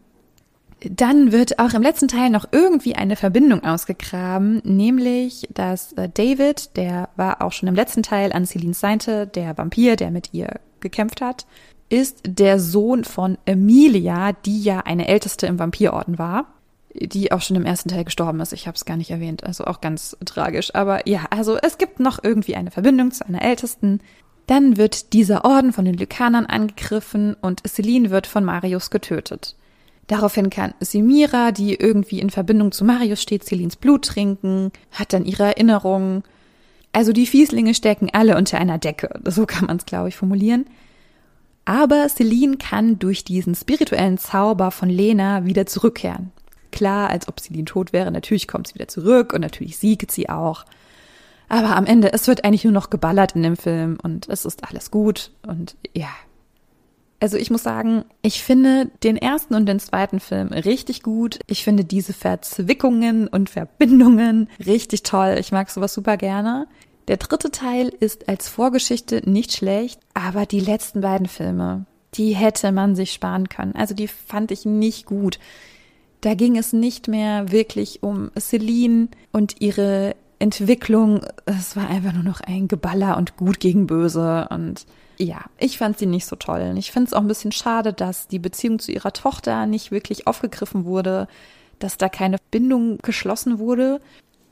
Dann 0.81 1.31
wird 1.31 1.57
auch 1.57 1.73
im 1.73 1.81
letzten 1.81 2.07
Teil 2.07 2.29
noch 2.29 2.45
irgendwie 2.51 2.95
eine 2.95 3.15
Verbindung 3.15 3.63
ausgegraben, 3.63 4.61
nämlich 4.63 5.47
dass 5.51 5.93
äh, 5.93 6.07
David, 6.07 6.77
der 6.77 7.09
war 7.15 7.41
auch 7.41 7.51
schon 7.51 7.67
im 7.67 7.75
letzten 7.75 8.03
Teil 8.03 8.31
an 8.31 8.45
Celines 8.45 8.79
Seite, 8.79 9.25
der 9.25 9.57
Vampir, 9.57 9.95
der 9.95 10.11
mit 10.11 10.33
ihr 10.33 10.59
gekämpft 10.79 11.21
hat, 11.21 11.47
ist 11.89 12.21
der 12.27 12.59
Sohn 12.59 13.05
von 13.05 13.39
Emilia, 13.45 14.33
die 14.33 14.61
ja 14.61 14.81
eine 14.81 15.07
Älteste 15.07 15.47
im 15.47 15.57
Vampirorden 15.57 16.19
war, 16.19 16.45
die 16.93 17.31
auch 17.31 17.41
schon 17.41 17.55
im 17.55 17.65
ersten 17.65 17.89
Teil 17.89 18.03
gestorben 18.03 18.39
ist. 18.39 18.53
Ich 18.53 18.67
habe 18.67 18.75
es 18.75 18.85
gar 18.85 18.97
nicht 18.97 19.09
erwähnt, 19.09 19.43
also 19.43 19.65
auch 19.65 19.81
ganz 19.81 20.15
tragisch. 20.25 20.75
Aber 20.75 21.07
ja, 21.07 21.25
also 21.31 21.57
es 21.57 21.79
gibt 21.79 21.99
noch 21.99 22.23
irgendwie 22.23 22.55
eine 22.55 22.69
Verbindung 22.69 23.11
zu 23.11 23.25
einer 23.25 23.41
Ältesten. 23.41 24.01
Dann 24.45 24.77
wird 24.77 25.13
dieser 25.13 25.43
Orden 25.43 25.73
von 25.73 25.85
den 25.85 25.95
Lykanern 25.95 26.45
angegriffen 26.45 27.35
und 27.41 27.67
Celine 27.67 28.11
wird 28.11 28.27
von 28.27 28.45
Marius 28.45 28.91
getötet. 28.91 29.56
Daraufhin 30.07 30.49
kann 30.49 30.73
Simira, 30.79 31.51
die 31.51 31.75
irgendwie 31.75 32.19
in 32.19 32.29
Verbindung 32.29 32.71
zu 32.71 32.85
Marius 32.85 33.21
steht, 33.21 33.43
Celines 33.43 33.75
Blut 33.75 34.05
trinken, 34.05 34.71
hat 34.91 35.11
dann 35.11 35.25
ihre 35.25 35.43
Erinnerungen. 35.43 36.23
Also 36.93 37.11
die 37.11 37.27
Fieslinge 37.27 37.73
stecken 37.73 38.09
alle 38.13 38.37
unter 38.37 38.57
einer 38.57 38.77
Decke. 38.77 39.09
So 39.25 39.45
kann 39.45 39.65
man 39.65 39.77
es, 39.77 39.85
glaube 39.85 40.09
ich, 40.09 40.15
formulieren. 40.15 40.65
Aber 41.65 42.07
Celine 42.07 42.55
kann 42.55 42.97
durch 42.97 43.25
diesen 43.25 43.53
spirituellen 43.53 44.17
Zauber 44.17 44.71
von 44.71 44.89
Lena 44.89 45.45
wieder 45.45 45.65
zurückkehren. 45.65 46.31
Klar, 46.71 47.09
als 47.09 47.27
ob 47.27 47.41
Celine 47.41 47.65
tot 47.65 47.91
wäre, 47.91 48.09
natürlich 48.09 48.47
kommt 48.47 48.67
sie 48.67 48.75
wieder 48.75 48.87
zurück 48.87 49.33
und 49.33 49.41
natürlich 49.41 49.77
siegt 49.77 50.11
sie 50.11 50.29
auch. 50.29 50.63
Aber 51.49 51.75
am 51.75 51.85
Ende, 51.85 52.13
es 52.13 52.27
wird 52.27 52.45
eigentlich 52.45 52.63
nur 52.63 52.73
noch 52.73 52.89
geballert 52.89 53.35
in 53.35 53.43
dem 53.43 53.57
Film 53.57 53.97
und 54.01 54.29
es 54.29 54.45
ist 54.45 54.67
alles 54.69 54.91
gut 54.91 55.31
und 55.45 55.75
ja. 55.93 56.09
Also 57.19 57.37
ich 57.37 57.49
muss 57.49 57.63
sagen, 57.63 58.05
ich 58.21 58.43
finde 58.43 58.91
den 59.03 59.17
ersten 59.17 59.55
und 59.55 59.65
den 59.65 59.79
zweiten 59.79 60.19
Film 60.19 60.49
richtig 60.49 61.01
gut. 61.01 61.39
Ich 61.47 61.63
finde 61.63 61.83
diese 61.83 62.13
Verzwickungen 62.13 63.27
und 63.27 63.49
Verbindungen 63.49 64.49
richtig 64.63 65.03
toll. 65.03 65.37
Ich 65.39 65.51
mag 65.51 65.69
sowas 65.69 65.93
super 65.93 66.17
gerne. 66.17 66.67
Der 67.07 67.17
dritte 67.17 67.51
Teil 67.51 67.87
ist 67.99 68.29
als 68.29 68.49
Vorgeschichte 68.49 69.27
nicht 69.27 69.53
schlecht, 69.53 69.99
aber 70.13 70.45
die 70.45 70.59
letzten 70.59 71.01
beiden 71.01 71.27
Filme, 71.27 71.85
die 72.13 72.35
hätte 72.35 72.71
man 72.71 72.95
sich 72.95 73.13
sparen 73.13 73.49
können. 73.49 73.75
Also 73.75 73.95
die 73.95 74.07
fand 74.07 74.51
ich 74.51 74.65
nicht 74.65 75.05
gut. 75.05 75.39
Da 76.21 76.35
ging 76.35 76.57
es 76.57 76.73
nicht 76.73 77.07
mehr 77.07 77.51
wirklich 77.51 78.03
um 78.03 78.31
Celine 78.37 79.07
und 79.31 79.61
ihre 79.61 80.15
Entwicklung. 80.39 81.21
Es 81.45 81.75
war 81.75 81.89
einfach 81.89 82.13
nur 82.13 82.23
noch 82.23 82.41
ein 82.41 82.67
Geballer 82.67 83.17
und 83.17 83.37
gut 83.37 83.59
gegen 83.59 83.87
böse 83.87 84.47
und 84.51 84.85
ja, 85.17 85.45
ich 85.57 85.77
fand 85.77 85.97
sie 85.97 86.05
nicht 86.05 86.25
so 86.25 86.35
toll. 86.35 86.75
Ich 86.77 86.91
finde 86.91 87.07
es 87.07 87.13
auch 87.13 87.21
ein 87.21 87.27
bisschen 87.27 87.51
schade, 87.51 87.93
dass 87.93 88.27
die 88.27 88.39
Beziehung 88.39 88.79
zu 88.79 88.91
ihrer 88.91 89.13
Tochter 89.13 89.65
nicht 89.65 89.91
wirklich 89.91 90.27
aufgegriffen 90.27 90.85
wurde, 90.85 91.27
dass 91.79 91.97
da 91.97 92.09
keine 92.09 92.37
Bindung 92.51 92.99
geschlossen 92.99 93.59
wurde. 93.59 93.99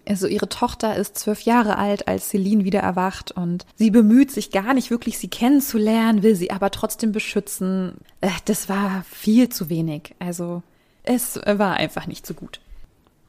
Also 0.07 0.27
ihre 0.27 0.49
Tochter 0.49 0.95
ist 0.95 1.17
zwölf 1.17 1.41
Jahre 1.41 1.77
alt, 1.77 2.07
als 2.07 2.29
Celine 2.29 2.63
wieder 2.63 2.79
erwacht 2.79 3.31
und 3.31 3.65
sie 3.75 3.89
bemüht 3.89 4.31
sich 4.31 4.51
gar 4.51 4.75
nicht 4.75 4.91
wirklich, 4.91 5.17
sie 5.17 5.29
kennenzulernen, 5.29 6.21
will 6.21 6.35
sie 6.35 6.51
aber 6.51 6.69
trotzdem 6.69 7.11
beschützen. 7.11 7.95
Äh, 8.21 8.29
das 8.45 8.69
war 8.69 9.03
viel 9.09 9.49
zu 9.49 9.69
wenig. 9.69 10.13
Also 10.19 10.61
es 11.03 11.39
war 11.45 11.75
einfach 11.75 12.05
nicht 12.05 12.25
so 12.25 12.35
gut. 12.35 12.59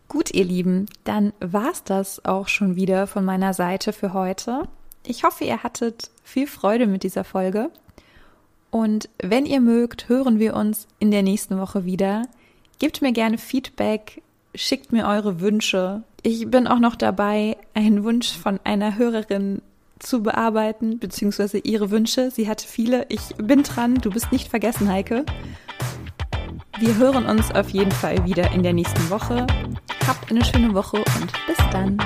Gut, 0.08 0.32
ihr 0.32 0.44
Lieben, 0.44 0.86
dann 1.04 1.32
war's 1.40 1.82
das 1.82 2.24
auch 2.24 2.48
schon 2.48 2.76
wieder 2.76 3.06
von 3.06 3.24
meiner 3.24 3.54
Seite 3.54 3.92
für 3.92 4.12
heute. 4.12 4.68
Ich 5.06 5.22
hoffe, 5.22 5.44
ihr 5.44 5.62
hattet 5.62 6.10
viel 6.24 6.46
Freude 6.46 6.86
mit 6.86 7.04
dieser 7.04 7.22
Folge. 7.24 7.70
Und 8.70 9.08
wenn 9.22 9.46
ihr 9.46 9.60
mögt, 9.60 10.08
hören 10.08 10.38
wir 10.40 10.54
uns 10.54 10.88
in 10.98 11.10
der 11.10 11.22
nächsten 11.22 11.58
Woche 11.58 11.84
wieder. 11.84 12.22
Gebt 12.78 13.00
mir 13.00 13.12
gerne 13.12 13.38
Feedback, 13.38 14.20
schickt 14.54 14.92
mir 14.92 15.06
eure 15.06 15.40
Wünsche. 15.40 16.02
Ich 16.22 16.50
bin 16.50 16.66
auch 16.66 16.80
noch 16.80 16.96
dabei, 16.96 17.56
einen 17.72 18.02
Wunsch 18.02 18.36
von 18.36 18.58
einer 18.64 18.98
Hörerin 18.98 19.62
zu 20.00 20.22
bearbeiten, 20.22 20.98
beziehungsweise 20.98 21.58
ihre 21.58 21.90
Wünsche. 21.90 22.30
Sie 22.30 22.48
hatte 22.48 22.66
viele. 22.66 23.06
Ich 23.08 23.34
bin 23.36 23.62
dran. 23.62 23.94
Du 23.94 24.10
bist 24.10 24.32
nicht 24.32 24.48
vergessen, 24.48 24.90
Heike. 24.90 25.24
Wir 26.78 26.96
hören 26.96 27.24
uns 27.26 27.50
auf 27.52 27.70
jeden 27.70 27.92
Fall 27.92 28.26
wieder 28.26 28.50
in 28.52 28.62
der 28.62 28.74
nächsten 28.74 29.08
Woche. 29.08 29.46
Habt 30.06 30.30
eine 30.30 30.44
schöne 30.44 30.74
Woche 30.74 30.98
und 30.98 31.32
bis 31.46 31.56
dann. 31.70 31.96